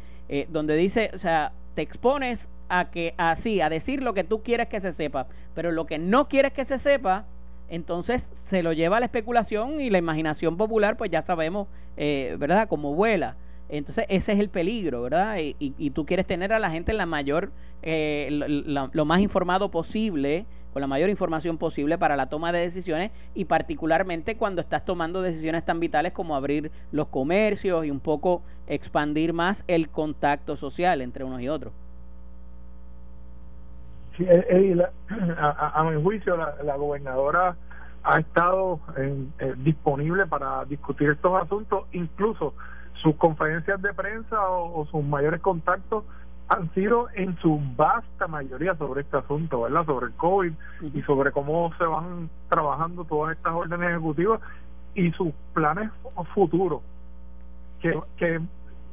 donde 0.49 0.75
dice, 0.75 1.09
o 1.15 1.17
sea, 1.17 1.53
te 1.73 1.81
expones 1.81 2.49
a 2.69 2.91
que 2.91 3.15
así, 3.17 3.61
a 3.61 3.69
decir 3.69 4.03
lo 4.03 4.13
que 4.13 4.23
tú 4.23 4.43
quieres 4.43 4.67
que 4.67 4.79
se 4.79 4.91
sepa, 4.91 5.25
pero 5.55 5.71
lo 5.71 5.87
que 5.87 5.97
no 5.97 6.27
quieres 6.27 6.53
que 6.53 6.63
se 6.63 6.77
sepa, 6.77 7.25
entonces 7.69 8.31
se 8.43 8.61
lo 8.61 8.73
lleva 8.73 8.97
a 8.97 8.99
la 8.99 9.07
especulación 9.07 9.81
y 9.81 9.89
la 9.89 9.97
imaginación 9.97 10.55
popular, 10.55 10.97
pues 10.97 11.09
ya 11.09 11.21
sabemos, 11.23 11.67
¿verdad?, 11.97 12.67
cómo 12.67 12.93
vuela. 12.93 13.37
Entonces 13.77 14.05
ese 14.07 14.33
es 14.33 14.39
el 14.39 14.49
peligro, 14.49 15.01
¿verdad? 15.01 15.37
Y, 15.39 15.55
y, 15.59 15.89
tú 15.89 16.05
quieres 16.05 16.27
tener 16.27 16.53
a 16.53 16.59
la 16.59 16.69
gente 16.69 16.93
la 16.93 17.07
mayor, 17.07 17.49
eh, 17.81 18.27
lo, 18.29 19.05
más 19.05 19.19
informado 19.19 19.71
posible, 19.71 20.45
con 20.73 20.81
la 20.81 20.87
mayor 20.87 21.09
información 21.09 21.57
posible 21.57 21.97
para 21.97 22.15
la 22.15 22.29
toma 22.29 22.51
de 22.51 22.59
decisiones 22.59 23.09
y 23.33 23.45
particularmente 23.45 24.37
cuando 24.37 24.61
estás 24.61 24.85
tomando 24.85 25.23
decisiones 25.23 25.65
tan 25.65 25.79
vitales 25.79 26.11
como 26.11 26.35
abrir 26.35 26.71
los 26.91 27.07
comercios 27.07 27.83
y 27.85 27.89
un 27.89 27.99
poco 27.99 28.43
expandir 28.67 29.33
más 29.33 29.63
el 29.67 29.89
contacto 29.89 30.55
social 30.55 31.01
entre 31.01 31.23
unos 31.23 31.41
y 31.41 31.49
otros. 31.49 31.73
Sí, 34.17 34.23
eh, 34.23 34.45
eh, 34.49 34.87
a, 35.39 35.83
mi 35.91 35.99
juicio 35.99 36.37
la, 36.37 36.75
gobernadora 36.75 37.55
ha 38.03 38.19
estado 38.19 38.79
eh, 38.97 39.53
disponible 39.57 40.27
para 40.27 40.63
discutir 40.65 41.09
estos 41.09 41.41
asuntos, 41.41 41.85
incluso 41.91 42.53
sus 43.03 43.15
conferencias 43.17 43.81
de 43.81 43.93
prensa 43.93 44.49
o, 44.49 44.87
sus 44.89 45.03
mayores 45.03 45.41
contactos 45.41 46.05
han 46.47 46.73
sido 46.73 47.07
en 47.13 47.37
su 47.39 47.59
vasta 47.75 48.27
mayoría 48.27 48.75
sobre 48.75 49.01
este 49.01 49.17
asunto, 49.17 49.61
¿verdad? 49.61 49.85
Sobre 49.85 50.07
el 50.07 50.13
COVID 50.13 50.53
y 50.93 51.01
sobre 51.03 51.31
cómo 51.31 51.71
se 51.77 51.85
van 51.85 52.29
trabajando 52.49 53.03
todas 53.05 53.35
estas 53.35 53.53
órdenes 53.53 53.89
ejecutivas 53.89 54.39
y 54.95 55.11
sus 55.11 55.33
planes 55.53 55.89
futuros. 56.33 56.81
Que, 57.81 57.93
que, 58.17 58.39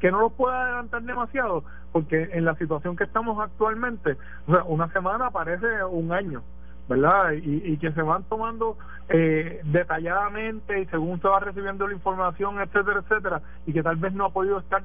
que 0.00 0.10
no 0.10 0.20
los 0.20 0.32
puedo 0.32 0.52
adelantar 0.52 1.02
demasiado, 1.02 1.62
porque 1.92 2.30
en 2.32 2.44
la 2.44 2.56
situación 2.56 2.96
que 2.96 3.04
estamos 3.04 3.38
actualmente, 3.38 4.16
o 4.46 4.54
sea, 4.54 4.64
una 4.64 4.92
semana 4.92 5.30
parece 5.30 5.84
un 5.84 6.12
año. 6.12 6.42
¿Verdad? 6.90 7.34
Y, 7.34 7.72
y, 7.72 7.76
que 7.78 7.92
se 7.92 8.02
van 8.02 8.24
tomando 8.24 8.76
eh, 9.08 9.60
detalladamente 9.62 10.80
y 10.80 10.86
según 10.86 11.22
se 11.22 11.28
va 11.28 11.38
recibiendo 11.38 11.86
la 11.86 11.94
información, 11.94 12.60
etcétera, 12.60 13.00
etcétera, 13.00 13.42
y 13.64 13.72
que 13.72 13.82
tal 13.84 13.94
vez 13.94 14.12
no 14.12 14.24
ha 14.24 14.30
podido 14.30 14.58
estar 14.58 14.82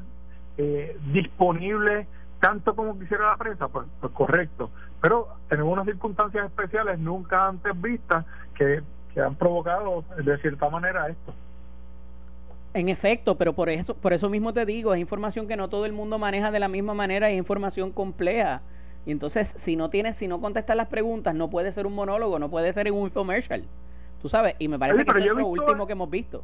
eh, 0.59 0.95
disponible 1.11 2.07
tanto 2.39 2.75
como 2.75 2.99
quisiera 2.99 3.31
la 3.31 3.37
prensa, 3.37 3.67
pues, 3.69 3.87
pues 3.99 4.13
correcto. 4.13 4.69
Pero 5.01 5.29
tenemos 5.49 5.73
unas 5.73 5.85
circunstancias 5.85 6.45
especiales 6.45 6.99
nunca 6.99 7.47
antes 7.47 7.81
vistas 7.81 8.23
que, 8.53 8.83
que 9.11 9.21
han 9.21 9.33
provocado 9.33 10.03
de 10.23 10.37
cierta 10.37 10.69
manera 10.69 11.07
esto. 11.09 11.33
En 12.75 12.87
efecto, 12.89 13.35
pero 13.35 13.53
por 13.53 13.69
eso, 13.69 13.95
por 13.95 14.13
eso 14.13 14.29
mismo 14.29 14.53
te 14.53 14.63
digo, 14.67 14.93
es 14.93 14.99
información 14.99 15.47
que 15.47 15.57
no 15.57 15.69
todo 15.69 15.87
el 15.87 15.93
mundo 15.93 16.19
maneja 16.19 16.51
de 16.51 16.59
la 16.59 16.67
misma 16.67 16.93
manera, 16.93 17.31
es 17.31 17.37
información 17.37 17.91
compleja. 17.91 18.61
Y 19.05 19.11
entonces, 19.11 19.53
si 19.55 19.75
no 19.75 19.89
tienes, 19.89 20.15
si 20.15 20.27
no 20.27 20.41
contestas 20.41 20.75
las 20.75 20.87
preguntas, 20.87 21.35
no 21.35 21.49
puede 21.49 21.71
ser 21.71 21.85
un 21.85 21.93
monólogo, 21.93 22.39
no 22.39 22.49
puede 22.49 22.73
ser 22.73 22.91
un 22.91 23.03
infomercial. 23.03 23.63
Tú 24.21 24.29
sabes, 24.29 24.55
y 24.57 24.67
me 24.67 24.79
parece 24.79 25.05
que 25.05 25.11
eso 25.11 25.19
es 25.19 25.25
lo 25.35 25.47
último 25.47 25.85
que 25.85 25.93
hemos 25.93 26.09
visto. 26.09 26.43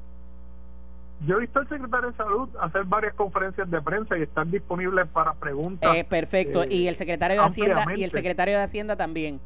Yo 1.26 1.38
he 1.38 1.42
visto 1.42 1.60
al 1.60 1.70
secretario 1.70 2.12
de 2.12 2.18
Salud 2.18 2.50
hacer 2.60 2.84
varias 2.86 3.14
conferencias 3.14 3.70
de 3.70 3.82
prensa 3.82 4.18
y 4.18 4.24
están 4.24 4.50
disponibles 4.50 5.08
para 5.08 5.34
preguntas. 5.34 5.96
Eh, 5.96 6.04
perfecto, 6.04 6.64
y 6.64 6.88
el 6.88 6.96
secretario 6.96 7.40
de 7.42 7.48
Hacienda 7.48 7.86
y 7.96 8.04
el 8.04 8.12
secretario 8.12 8.58
de 8.58 8.64
Hacienda 8.64 8.96
también. 8.96 9.40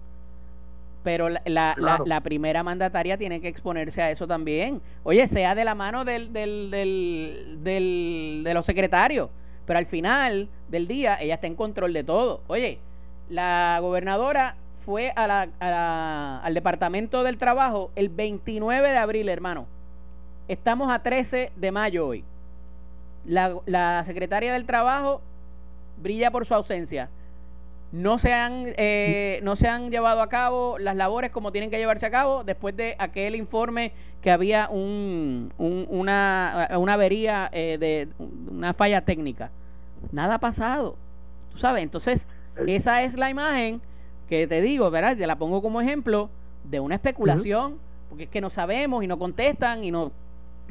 Pero 1.04 1.30
la, 1.30 1.42
la, 1.46 2.02
la, 2.04 2.22
primera 2.22 2.64
mandataria 2.64 3.18
tiene 3.18 3.40
que 3.40 3.48
exponerse 3.48 4.02
a 4.02 4.10
eso 4.10 4.26
también. 4.26 4.82
Oye, 5.04 5.28
sea 5.28 5.54
de 5.54 5.64
la 5.64 5.76
mano 5.76 6.04
del, 6.04 6.34
del, 6.34 6.72
del, 6.72 7.60
del, 7.62 8.42
de 8.44 8.54
los 8.54 8.66
secretarios, 8.66 9.30
pero 9.68 9.78
al 9.78 9.86
final 9.86 10.48
del 10.70 10.88
día 10.88 11.22
ella 11.22 11.36
está 11.36 11.46
en 11.48 11.56
control 11.56 11.94
de 11.94 12.04
todo. 12.04 12.42
Oye, 12.48 12.80
la 13.30 13.78
gobernadora 13.82 14.56
fue 14.86 15.12
al 15.16 16.54
Departamento 16.54 17.24
del 17.24 17.38
Trabajo 17.38 17.92
el 17.96 18.10
29 18.10 18.92
de 18.92 18.98
abril, 18.98 19.30
hermano. 19.30 19.66
Estamos 20.48 20.92
a 20.92 21.00
13 21.00 21.52
de 21.56 21.72
mayo 21.72 22.08
hoy. 22.08 22.24
La, 23.26 23.56
la 23.66 24.04
secretaria 24.06 24.54
del 24.54 24.66
Trabajo 24.66 25.22
brilla 26.02 26.30
por 26.30 26.46
su 26.46 26.54
ausencia. 26.54 27.10
No 27.92 28.20
se, 28.20 28.34
han, 28.34 28.74
eh, 28.78 29.40
no 29.44 29.56
se 29.56 29.68
han 29.68 29.90
llevado 29.90 30.22
a 30.22 30.28
cabo 30.28 30.78
las 30.80 30.96
labores 30.96 31.32
como 31.32 31.52
tienen 31.52 31.70
que 31.70 31.78
llevarse 31.78 32.06
a 32.06 32.12
cabo 32.12 32.44
después 32.44 32.76
de 32.76 32.96
aquel 33.00 33.36
informe 33.36 33.94
que 34.22 34.32
había 34.32 34.68
un, 34.70 35.54
una, 35.58 36.70
una 36.78 36.94
avería 36.94 37.50
eh, 37.54 37.78
de 37.80 38.10
una 38.52 38.74
falla 38.74 39.02
técnica 39.02 39.50
Nada 40.12 40.36
ha 40.36 40.40
pasado. 40.40 40.96
¿Tú 41.52 41.58
sabes? 41.58 41.84
Entonces, 41.84 42.28
esa 42.68 43.04
es 43.04 43.16
la 43.18 43.30
imagen 43.30 43.82
que 44.30 44.48
te 44.48 44.62
digo, 44.62 44.90
¿verdad? 44.92 45.18
Te 45.18 45.28
la 45.28 45.38
pongo 45.38 45.62
como 45.62 45.82
ejemplo 45.82 46.30
de 46.64 46.80
una 46.80 46.96
especulación, 46.96 47.78
porque 48.10 48.24
es 48.24 48.30
que 48.30 48.42
no 48.42 48.50
sabemos 48.50 49.04
y 49.04 49.08
no 49.08 49.20
contestan 49.20 49.84
y 49.84 49.92
no, 49.92 50.12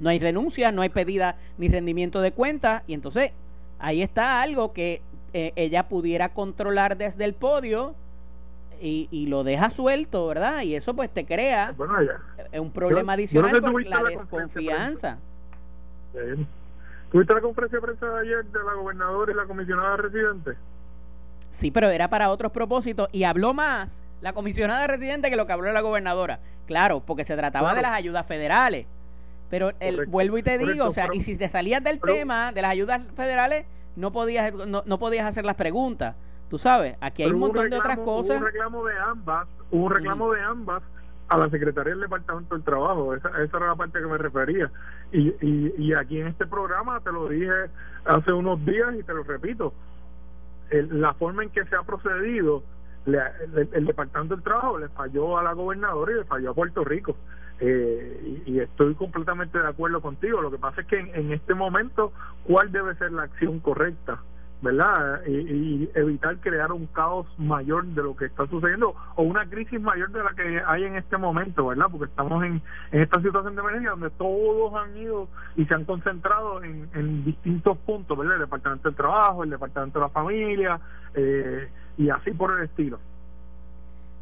no 0.01 0.11
hay 0.11 0.19
renuncia, 0.19 0.73
no 0.73 0.83
hay 0.83 0.89
pedida 0.89 1.37
ni 1.59 1.69
rendimiento 1.69 2.21
de 2.21 2.33
cuenta. 2.33 2.83
Y 2.87 2.95
entonces, 2.95 3.33
ahí 3.79 4.03
está 4.03 4.43
algo 4.43 4.73
que 4.73 5.03
eh, 5.33 5.53
ella 5.57 5.89
pudiera 5.89 6.31
controlar 6.31 6.97
desde 6.97 7.25
el 7.25 7.35
podio 7.35 7.95
y, 8.81 9.09
y, 9.11 9.27
lo 9.27 9.45
deja 9.45 9.71
suelto, 9.71 10.27
¿verdad? 10.27 10.63
Y 10.63 10.75
eso 10.75 10.95
pues 10.95 11.09
te 11.11 11.25
crea 11.25 11.75
un 12.53 12.71
problema 12.73 13.15
adicional 13.15 13.63
por 13.63 13.87
la, 13.87 14.03
desconfianza. 14.03 15.19
¿Tuviste 17.11 17.35
la 17.35 17.41
conferencia 17.41 17.79
de 17.79 17.87
prensa 17.87 18.07
de 18.07 18.21
ayer 18.21 18.45
de 18.45 18.59
la 18.59 18.75
gobernadora 18.75 19.33
y 19.33 19.35
la 19.37 19.45
comisionada 19.45 19.97
residente? 19.97 20.57
Sí, 21.55 21.71
pero 21.71 21.89
era 21.89 22.09
para 22.09 22.31
otros 22.31 22.51
propósitos 22.51 23.09
y 23.13 23.25
habló 23.25 23.55
más 23.55 24.03
la 24.21 24.33
comisionada 24.33 24.87
residente 24.87 25.31
que 25.31 25.37
lo 25.37 25.47
que 25.47 25.53
habló 25.53 25.73
la 25.73 25.81
gobernadora. 25.81 26.41
Claro, 26.67 27.01
porque 27.01 27.25
se 27.25 27.37
trataba 27.37 27.75
de 27.75 27.83
las 27.83 27.93
ayudas 27.93 28.27
federales. 28.27 28.87
Pero 29.51 29.71
el, 29.79 30.07
vuelvo 30.07 30.37
y 30.39 30.43
te 30.43 30.59
digo, 30.59 30.87
o 30.87 30.91
sea, 30.91 31.09
y 31.13 31.21
si 31.21 31.39
te 31.39 31.49
salías 31.49 31.83
del 31.85 32.01
tema 32.01 32.51
de 32.51 32.61
las 32.63 32.73
ayudas 32.73 33.03
federales, 33.15 33.67
no 33.95 34.11
podías, 34.11 34.53
no, 34.53 34.83
no 34.85 34.99
podías 34.99 35.27
hacer 35.27 35.45
las 35.45 35.55
preguntas. 35.55 36.17
Tú 36.51 36.59
sabes, 36.59 36.97
aquí 37.01 37.23
hay 37.23 37.31
un 37.31 37.39
montón 37.39 37.71
de 37.71 37.79
otras 37.79 37.99
cosas. 37.99 38.37
Hubo 38.37 38.39
un 38.39 38.45
reclamo 38.47 38.85
de 38.87 38.99
ambas, 38.99 39.49
un 39.71 39.91
reclamo 39.91 40.33
de 40.33 40.41
ambas 40.41 40.83
a 41.29 41.39
la 41.39 41.49
Secretaría 41.51 41.93
del 41.93 42.01
Departamento 42.01 42.55
del 42.55 42.65
Trabajo. 42.65 43.15
Esa, 43.15 43.29
esa 43.43 43.57
era 43.57 43.69
la 43.69 43.77
parte 43.77 44.01
que 44.01 44.07
me 44.07 44.19
refería. 44.19 44.71
Y, 45.13 45.29
y, 45.41 45.75
y 45.79 45.95
aquí 45.95 46.21
en 46.21 46.29
este 46.29 46.47
programa 46.47 46.99
te 47.01 47.13
lo 47.13 47.29
dije 47.29 47.71
hace 48.07 48.33
unos 48.33 48.65
días 48.65 48.95
y 48.99 49.05
te 49.05 49.15
lo 49.15 49.23
repito. 49.23 49.73
La 50.83 51.15
forma 51.15 51.43
en 51.43 51.51
que 51.51 51.65
se 51.65 51.77
ha 51.77 51.83
procedido, 51.83 52.63
el, 53.07 53.87
Departamento 53.87 54.35
del 54.35 54.45
Trabajo 54.45 54.79
le 54.79 54.89
falló 54.89 55.39
a 55.39 55.43
la 55.43 55.53
gobernadora 55.53 56.13
y 56.13 56.17
le 56.17 56.25
falló 56.25 56.51
a 56.51 56.55
Puerto 56.55 56.85
Rico. 56.85 57.17
Eh, 57.61 58.43
y, 58.47 58.59
estoy 58.59 58.95
completamente 58.95 59.59
de 59.59 59.69
acuerdo 59.69 60.01
contigo. 60.01 60.43
Lo 60.43 60.51
que 60.51 60.59
pasa 60.59 60.81
es 60.81 60.87
que 60.87 60.99
en 60.99 61.33
este 61.33 61.55
momento, 61.55 62.13
¿cuál 62.45 62.73
debe 62.73 62.95
ser 62.97 63.13
la 63.13 63.25
acción 63.25 63.61
correcta? 63.61 64.21
¿Verdad? 64.65 65.21
Y, 65.27 65.89
evitar 65.95 66.39
crear 66.39 66.73
un 66.73 66.87
caos 66.87 67.27
mayor 67.39 67.85
de 67.85 68.03
lo 68.03 68.17
que 68.17 68.25
está 68.25 68.47
sucediendo 68.47 68.95
o 69.15 69.23
una 69.23 69.47
crisis 69.49 69.81
mayor 69.81 70.11
de 70.11 70.25
la 70.25 70.31
que 70.31 70.63
hay 70.67 70.85
en 70.85 70.97
este 70.97 71.17
momento, 71.19 71.67
¿verdad? 71.67 71.87
Porque 71.91 72.07
estamos 72.07 72.43
en, 72.43 72.63
en 72.91 73.01
esta 73.01 73.21
situación 73.21 73.55
de 73.55 73.61
emergencia 73.61 73.91
donde 73.91 74.11
todos 74.11 74.75
han 74.75 74.97
ido 74.97 75.29
y 75.57 75.67
se 75.67 75.75
han 75.75 75.85
concentrado 75.85 76.65
en, 76.65 77.25
distintos 77.25 77.77
puntos, 77.79 78.17
¿verdad? 78.17 78.37
El 78.37 78.41
Departamento 78.41 78.89
del 78.89 78.97
Trabajo, 78.97 79.45
el 79.45 79.51
Departamento 79.51 79.99
de 79.99 80.05
la 80.05 80.11
Familia 80.11 80.81
eh, 81.15 81.69
y 81.99 82.09
así 82.09 82.31
por 82.33 82.59
el 82.59 82.65
estilo. 82.65 82.99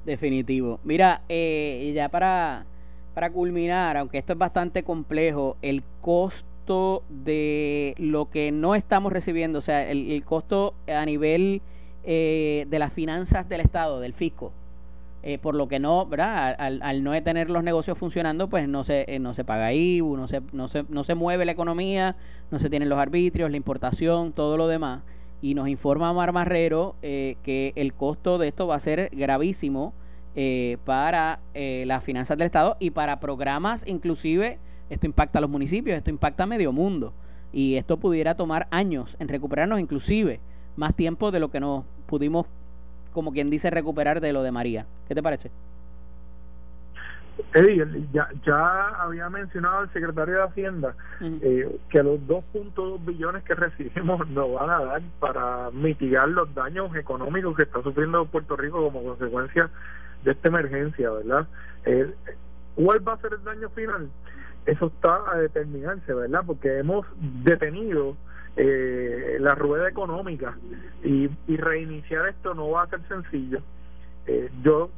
Definitivo. 0.05 0.81
Mira, 0.83 1.23
eh, 1.29 1.93
ya 1.95 2.09
para, 2.09 2.65
para 3.15 3.31
culminar, 3.31 3.97
aunque 3.97 4.19
esto 4.19 4.33
es 4.33 4.39
bastante 4.39 4.83
complejo, 4.83 5.57
el 5.63 5.85
costo 6.01 6.52
de 7.09 7.95
lo 7.99 8.31
que 8.31 8.53
no 8.53 8.75
estamos 8.75 9.13
recibiendo, 9.13 9.59
o 9.59 9.63
sea, 9.63 9.91
el, 9.91 10.23
costo 10.25 10.75
a 10.87 11.05
nivel 11.05 11.61
eh, 12.05 12.67
de 12.69 12.79
las 12.79 12.93
finanzas 12.93 13.49
del 13.49 13.61
Estado, 13.61 14.01
del 14.01 14.15
fisco. 14.15 14.53
Eh, 15.25 15.39
por 15.39 15.55
lo 15.55 15.69
que 15.69 15.79
no, 15.79 16.07
¿verdad? 16.07 16.57
Al, 16.59 17.05
no 17.05 17.21
tener 17.23 17.49
los 17.49 17.63
negocios 17.63 17.97
funcionando, 17.97 18.49
pues 18.49 18.69
no 18.69 18.83
se, 18.83 19.05
eh, 19.07 19.19
no 19.21 19.35
se 19.35 19.45
paga 19.45 19.73
IVU, 19.73 20.17
no 20.17 20.27
se, 20.27 20.41
no, 20.53 20.67
se, 20.67 20.85
no 20.89 21.05
se 21.05 21.15
mueve 21.15 21.45
la 21.45 21.53
economía, 21.53 22.17
no 22.51 22.59
se 22.59 22.71
tienen 22.71 22.89
los 22.89 22.99
arbitrios, 22.99 23.51
la 23.51 23.57
importación, 23.57 24.33
todo 24.33 24.57
lo 24.57 24.67
demás. 24.67 25.03
Y 25.41 25.55
nos 25.55 25.69
informa 25.69 26.13
Mar 26.13 26.33
Marrero 26.33 26.95
que 27.03 27.73
el 27.75 27.95
costo 27.95 28.39
de 28.39 28.49
esto 28.49 28.69
va 28.69 28.77
a 28.77 28.81
ser 28.81 29.11
gravísimo 29.13 29.93
para 30.85 31.41
las 31.53 32.05
finanzas 32.05 32.39
del 32.39 32.47
Estado 32.47 32.77
y 32.79 32.91
para 32.91 33.19
programas 33.19 33.85
inclusive 33.89 34.61
esto 34.93 35.07
impacta 35.07 35.39
a 35.39 35.41
los 35.41 35.51
municipios, 35.51 35.97
esto 35.97 36.11
impacta 36.11 36.45
a 36.45 36.47
medio 36.47 36.71
mundo. 36.71 37.15
Y 37.53 37.77
esto 37.77 37.97
pudiera 37.97 38.35
tomar 38.35 38.67
años 38.71 39.17
en 39.19 39.29
recuperarnos, 39.29 39.81
inclusive 39.81 40.41
más 40.77 40.95
tiempo 40.95 41.31
de 41.31 41.41
lo 41.41 41.51
que 41.51 41.61
nos 41.61 41.85
pudimos, 42.07 42.47
como 43.13 43.33
quien 43.33 43.51
dice, 43.51 43.71
recuperar 43.71 44.21
de 44.21 44.33
lo 44.33 44.43
de 44.43 44.53
María. 44.53 44.87
¿Qué 45.09 45.15
te 45.15 45.23
parece? 45.23 45.51
Eddie, 47.55 47.87
ya, 48.13 48.29
ya 48.45 48.89
había 49.01 49.29
mencionado 49.31 49.85
el 49.85 49.93
secretario 49.93 50.35
de 50.35 50.43
Hacienda 50.43 50.95
eh, 51.21 51.79
que 51.89 52.03
los 52.03 52.21
2.2 52.21 53.05
billones 53.07 53.43
que 53.45 53.55
recibimos 53.55 54.29
nos 54.29 54.53
van 54.53 54.71
a 54.71 54.85
dar 54.85 55.03
para 55.19 55.71
mitigar 55.73 56.29
los 56.29 56.55
daños 56.55 56.95
económicos 56.95 57.57
que 57.57 57.63
está 57.63 57.83
sufriendo 57.83 58.27
Puerto 58.27 58.57
Rico 58.57 58.83
como 58.83 59.03
consecuencia 59.03 59.71
de 60.25 60.33
esta 60.33 60.49
emergencia, 60.49 61.11
¿verdad? 61.11 61.47
Eh, 61.87 62.15
¿Cuál 62.75 63.07
va 63.07 63.15
a 63.15 63.21
ser 63.21 63.33
el 63.35 63.45
daño 63.45 63.69
final? 63.71 64.09
Eso 64.67 64.87
está 64.87 65.21
a 65.33 65.37
determinarse, 65.37 66.13
¿verdad? 66.15 66.43
Porque 66.47 66.79
hemos 66.79 67.07
detenido 67.45 68.17
eh, 68.57 69.39
la 69.41 69.55
rueda 69.55 69.89
económica 69.89 70.57
y, 71.03 71.29
reiniciar 71.57 72.29
esto 72.29 72.55
no 72.55 72.71
va 72.71 72.83
a 72.83 72.89
ser 72.89 73.01
sencillo. 73.09 73.61
Eh, 74.27 74.51
yo, 74.63 74.91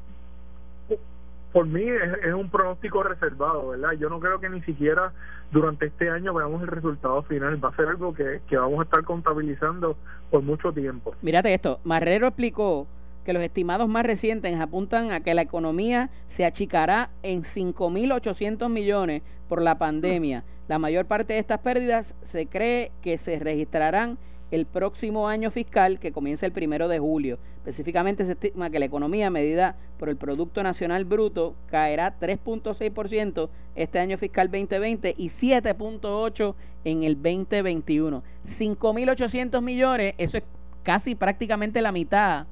por 1.52 1.66
mí, 1.66 1.84
es, 1.84 2.34
un 2.34 2.50
pronóstico 2.50 3.02
reservado, 3.02 3.68
¿verdad? 3.68 3.92
Yo 3.92 4.08
no 4.08 4.20
creo 4.20 4.40
que 4.40 4.50
ni 4.50 4.60
siquiera 4.62 5.12
durante 5.52 5.86
este 5.86 6.10
año 6.10 6.34
veamos 6.34 6.62
el 6.62 6.68
resultado 6.68 7.22
final. 7.22 7.64
Va 7.64 7.68
a 7.68 7.76
ser 7.76 7.88
algo 7.88 8.12
que, 8.12 8.40
que 8.48 8.56
vamos 8.56 8.80
a 8.80 8.82
estar 8.82 9.04
contabilizando 9.04 9.96
por 10.30 10.42
mucho 10.42 10.72
tiempo. 10.72 11.14
Mírate 11.22 11.54
esto, 11.54 11.80
Marrero 11.84 12.26
explicó 12.26 12.86
que 13.24 13.32
los 13.32 13.42
estimados 13.42 13.88
más 13.88 14.04
recientes 14.04 14.58
apuntan 14.60 15.10
a 15.10 15.20
que 15.20 15.34
la 15.34 15.42
economía 15.42 16.10
se 16.26 16.44
achicará 16.44 17.10
en 17.22 17.42
5.800 17.42 18.68
millones 18.68 19.22
por 19.48 19.62
la 19.62 19.78
pandemia. 19.78 20.44
La 20.68 20.78
mayor 20.78 21.06
parte 21.06 21.34
de 21.34 21.38
estas 21.38 21.60
pérdidas 21.60 22.14
se 22.22 22.46
cree 22.46 22.92
que 23.02 23.18
se 23.18 23.38
registrarán 23.38 24.18
el 24.50 24.66
próximo 24.66 25.28
año 25.28 25.50
fiscal 25.50 25.98
que 25.98 26.12
comienza 26.12 26.46
el 26.46 26.52
primero 26.52 26.86
de 26.88 26.98
julio. 26.98 27.38
Específicamente 27.56 28.24
se 28.24 28.32
estima 28.32 28.70
que 28.70 28.78
la 28.78 28.84
economía 28.84 29.30
medida 29.30 29.76
por 29.98 30.08
el 30.08 30.16
Producto 30.16 30.62
Nacional 30.62 31.04
Bruto 31.04 31.54
caerá 31.66 32.18
3.6% 32.18 33.48
este 33.74 33.98
año 33.98 34.18
fiscal 34.18 34.50
2020 34.50 35.14
y 35.16 35.28
7.8% 35.28 36.54
en 36.84 37.02
el 37.02 37.14
2021. 37.16 38.22
5.800 38.46 39.62
millones, 39.62 40.14
eso 40.18 40.38
es 40.38 40.44
casi 40.82 41.14
prácticamente 41.14 41.80
la 41.80 41.90
mitad 41.90 42.46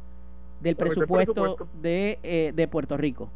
del 0.63 0.77
presupuesto, 0.77 1.57
De, 1.81 2.19
eh, 2.23 2.53
de 2.55 2.69
Puerto 2.69 2.97
Rico. 2.97 3.29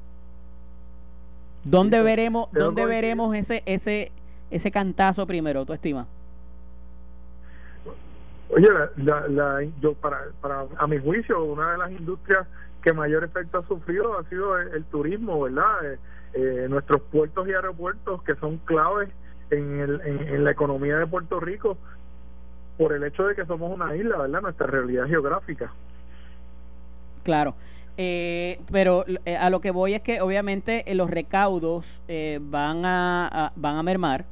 ¿Dónde 1.65 2.01
veremos, 2.03 2.49
dónde 2.53 2.87
veremos 2.87 3.35
ese, 3.35 3.63
ese, 3.67 4.13
ese 4.51 4.71
cantazo 4.71 5.27
primero, 5.27 5.67
tu 5.67 5.73
estima? 5.73 6.07
Oye, 8.51 8.69
la, 8.97 9.29
la, 9.29 9.67
yo 9.81 9.95
para, 9.95 10.19
para, 10.41 10.67
a 10.79 10.87
mi 10.87 10.99
juicio, 10.99 11.43
una 11.43 11.73
de 11.73 11.79
las 11.79 11.91
industrias 11.91 12.47
que 12.83 12.93
mayor 12.93 13.25
efecto 13.25 13.59
ha 13.59 13.67
sufrido 13.67 14.17
ha 14.17 14.23
sido 14.29 14.57
el, 14.59 14.85
turismo, 14.85 15.41
¿verdad? 15.41 15.85
Eh, 15.85 15.99
eh, 16.35 16.67
nuestros 16.69 17.01
puertos 17.03 17.49
y 17.49 17.53
aeropuertos 17.53 18.23
que 18.23 18.37
son 18.37 18.59
claves 18.59 19.09
en, 19.51 19.81
el, 19.81 20.01
en, 20.03 20.45
la 20.45 20.53
economía 20.53 20.97
de 20.99 21.07
Puerto 21.07 21.41
Rico 21.41 21.77
por 22.79 22.93
el 22.93 23.03
hecho 23.03 23.27
de 23.27 23.35
que 23.35 23.45
somos 23.47 23.75
una 23.75 23.97
isla, 23.97 24.19
¿verdad? 24.19 24.43
Nuestra 24.43 24.69
realidad 24.69 25.09
geográfica. 25.09 25.73
Claro. 27.27 27.57
Eh, 27.99 28.61
pero 28.71 29.05
eh, 29.25 29.37
a 29.37 29.51
lo 29.51 29.61
que 29.61 29.73
voy 29.73 29.95
es 29.95 30.01
que 30.01 30.21
obviamente 30.21 30.85
eh, 30.87 30.95
los 30.95 31.11
recaudos 31.11 31.85
van, 32.41 32.85
a, 32.85 33.53
van 33.57 33.77
a 33.77 33.83
mermar. 33.83 34.27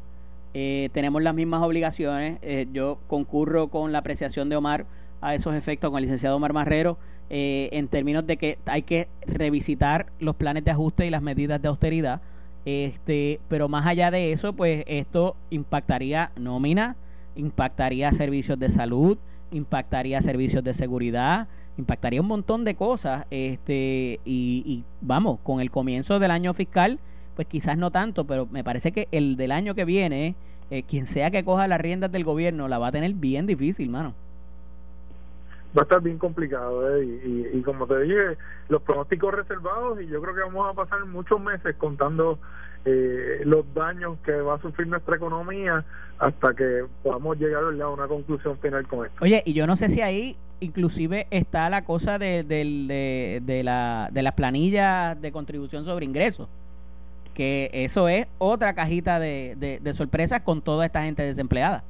tenemos 0.52 1.20
las 1.20 1.34
mismas 1.34 1.60
obligaciones. 1.62 2.38
yo 2.72 2.98
concurro 3.08 3.66
con 3.66 3.90
la 3.90 3.98
apreciación 3.98 4.48
de 4.48 4.54
Omar 4.54 4.86
a 5.20 5.34
esos 5.34 5.56
efectos 5.56 5.90
con 5.90 5.98
el 5.98 6.02
licenciado 6.02 6.36
Omar 6.36 6.52
Marrero 6.52 6.98
en 7.30 7.88
términos 7.88 8.24
de 8.28 8.36
que 8.36 8.58
hay 8.66 8.82
que 8.82 9.08
revisitar 9.26 10.06
los 10.20 10.36
planes 10.36 10.64
de 10.64 10.70
ajuste 10.70 11.04
y 11.04 11.10
las 11.10 11.22
medidas 11.22 11.60
de 11.60 11.66
austeridad. 11.66 12.20
Este, 12.64 13.40
pero 13.48 13.68
más 13.68 13.84
allá 13.86 14.12
de 14.12 14.30
eso, 14.30 14.52
pues 14.52 14.84
esto 14.86 15.34
impactaría 15.50 16.30
nómina, 16.36 16.94
impactaría 17.34 18.12
servicios 18.12 18.56
de 18.56 18.68
salud, 18.68 19.18
impactaría 19.50 20.20
servicios 20.22 20.62
de 20.62 20.74
seguridad, 20.74 21.48
impactaría 21.76 22.20
un 22.20 22.28
montón 22.28 22.64
de 22.64 22.74
cosas 22.74 23.26
este 23.30 24.20
y, 24.24 24.84
vamos 25.00 25.40
con 25.42 25.60
el 25.60 25.70
comienzo 25.70 26.18
del 26.18 26.30
año 26.30 26.54
fiscal 26.54 26.98
pues 27.36 27.48
quizás 27.48 27.76
no 27.76 27.90
tanto 27.90 28.24
pero 28.24 28.46
me 28.46 28.62
parece 28.62 28.92
que 28.92 29.08
el 29.10 29.36
del 29.36 29.52
año 29.52 29.74
que 29.74 29.84
viene 29.84 30.36
eh, 30.70 30.82
quien 30.84 31.06
sea 31.06 31.30
que 31.30 31.44
coja 31.44 31.66
las 31.66 31.80
riendas 31.80 32.12
del 32.12 32.24
gobierno 32.24 32.68
la 32.68 32.78
va 32.78 32.88
a 32.88 32.92
tener 32.92 33.12
bien 33.14 33.46
difícil 33.46 33.90
mano 33.90 34.14
va 35.76 35.82
a 35.82 35.84
estar 35.84 36.00
bien 36.00 36.18
complicado 36.18 36.96
¿eh? 36.96 37.04
y, 37.04 37.58
y, 37.58 37.62
como 37.62 37.86
te 37.86 38.00
dije 38.02 38.36
los 38.68 38.80
pronósticos 38.82 39.34
reservados 39.34 40.00
y 40.00 40.06
yo 40.06 40.22
creo 40.22 40.34
que 40.34 40.40
vamos 40.42 40.70
a 40.70 40.74
pasar 40.74 41.04
muchos 41.06 41.40
meses 41.40 41.74
contando 41.76 42.38
eh, 42.86 43.40
los 43.44 43.64
daños 43.72 44.18
que 44.24 44.32
va 44.32 44.56
a 44.56 44.60
sufrir 44.60 44.86
nuestra 44.86 45.16
economía 45.16 45.84
hasta 46.18 46.54
que 46.54 46.84
podamos 47.02 47.38
llegar 47.38 47.64
a 47.64 47.88
una 47.88 48.06
conclusión 48.06 48.58
final 48.58 48.86
con 48.86 49.06
esto. 49.06 49.24
Oye, 49.24 49.42
y 49.46 49.54
yo 49.54 49.66
no 49.66 49.74
sé 49.76 49.88
si 49.88 50.02
ahí 50.02 50.36
inclusive 50.64 51.26
está 51.30 51.68
la 51.70 51.84
cosa 51.84 52.18
de, 52.18 52.42
de, 52.42 53.40
de, 53.42 53.62
la, 53.62 54.08
de 54.12 54.22
las 54.22 54.34
planillas 54.34 55.20
de 55.20 55.32
contribución 55.32 55.84
sobre 55.84 56.04
ingresos, 56.04 56.48
que 57.34 57.70
eso 57.72 58.08
es 58.08 58.26
otra 58.38 58.74
cajita 58.74 59.18
de, 59.18 59.78
de 59.80 59.92
sorpresas 59.92 60.42
con 60.42 60.62
toda 60.62 60.86
esta 60.86 61.02
gente 61.02 61.22
desempleada. 61.22 61.84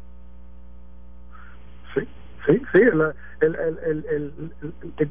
Sí, 1.94 2.08
sí, 2.46 2.62
sí. 2.72 2.80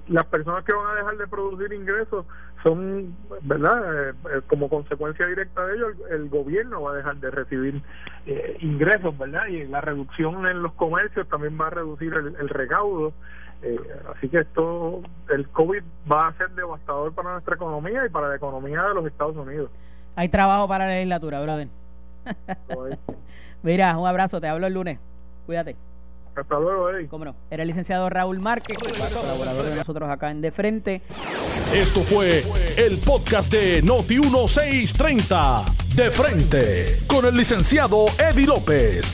las 0.08 0.26
personas 0.28 0.63
que 0.63 0.73
van 0.73 0.88
a 0.88 0.95
dejar 0.95 1.17
de 1.17 1.28
producir 1.28 1.73
ingresos 1.73 2.26
son, 2.63 3.15
¿verdad? 3.41 4.10
Eh, 4.10 4.13
eh, 4.26 4.41
como 4.47 4.69
consecuencia 4.69 5.26
directa 5.28 5.65
de 5.65 5.76
ello, 5.76 5.88
el, 6.10 6.30
gobierno 6.30 6.82
va 6.82 6.91
a 6.91 6.95
dejar 6.95 7.17
de 7.17 7.32
recibir 7.32 7.82
eh, 8.26 8.58
ingresos, 8.62 9.17
¿verdad? 9.17 9.47
Y 9.47 9.65
la 9.65 9.82
reducción 9.82 10.47
en 10.47 10.63
los 10.63 10.73
comercios 10.73 11.28
también 11.28 11.60
va 11.60 11.67
a 11.67 11.71
reducir 11.71 12.13
el, 12.13 12.49
recaudo. 12.49 13.13
Así 14.15 14.30
que 14.30 14.39
esto, 14.39 15.02
el 15.30 15.47
COVID 15.49 15.84
va 16.12 16.28
a 16.28 16.38
ser 16.38 16.49
devastador 16.52 17.13
para 17.13 17.34
nuestra 17.34 17.56
economía 17.56 18.06
y 18.06 18.10
para 18.10 18.30
la 18.30 18.36
economía 18.36 18.84
de 18.84 18.93
los 18.93 19.06
Estados 19.06 19.36
Unidos. 19.36 19.69
Hay 20.15 20.30
trabajo 20.30 20.67
para 20.67 20.86
la 20.86 20.93
legislatura, 20.93 21.41
brother. 21.41 21.67
Mira, 23.63 23.97
un 23.97 24.08
abrazo, 24.08 24.39
te 24.39 24.47
hablo 24.47 24.67
el 24.67 24.73
lunes. 24.73 24.99
Cuídate. 25.45 25.76
Hasta 26.36 26.60
luego, 26.60 26.89
Eddie. 26.89 27.08
¿Cómo 27.08 27.26
no? 27.26 27.36
Era 27.52 27.62
el 27.62 27.67
licenciado 27.67 28.10
Raúl 28.10 28.39
Márquez, 28.39 28.76
colaborador 29.13 29.65
de 29.65 29.76
nosotros 29.76 30.10
acá 30.10 30.32
en 30.32 30.41
De 30.41 30.52
Frente. 30.52 31.02
Esto 31.73 32.02
fue 32.02 32.43
el 32.76 32.97
podcast 32.99 33.52
de 33.52 33.84
Noti1630. 33.84 35.65
De 35.95 36.10
Frente. 36.10 36.97
Con 37.08 37.26
el 37.26 37.36
licenciado 37.36 38.06
Eddie 38.17 38.47
López. 38.47 39.13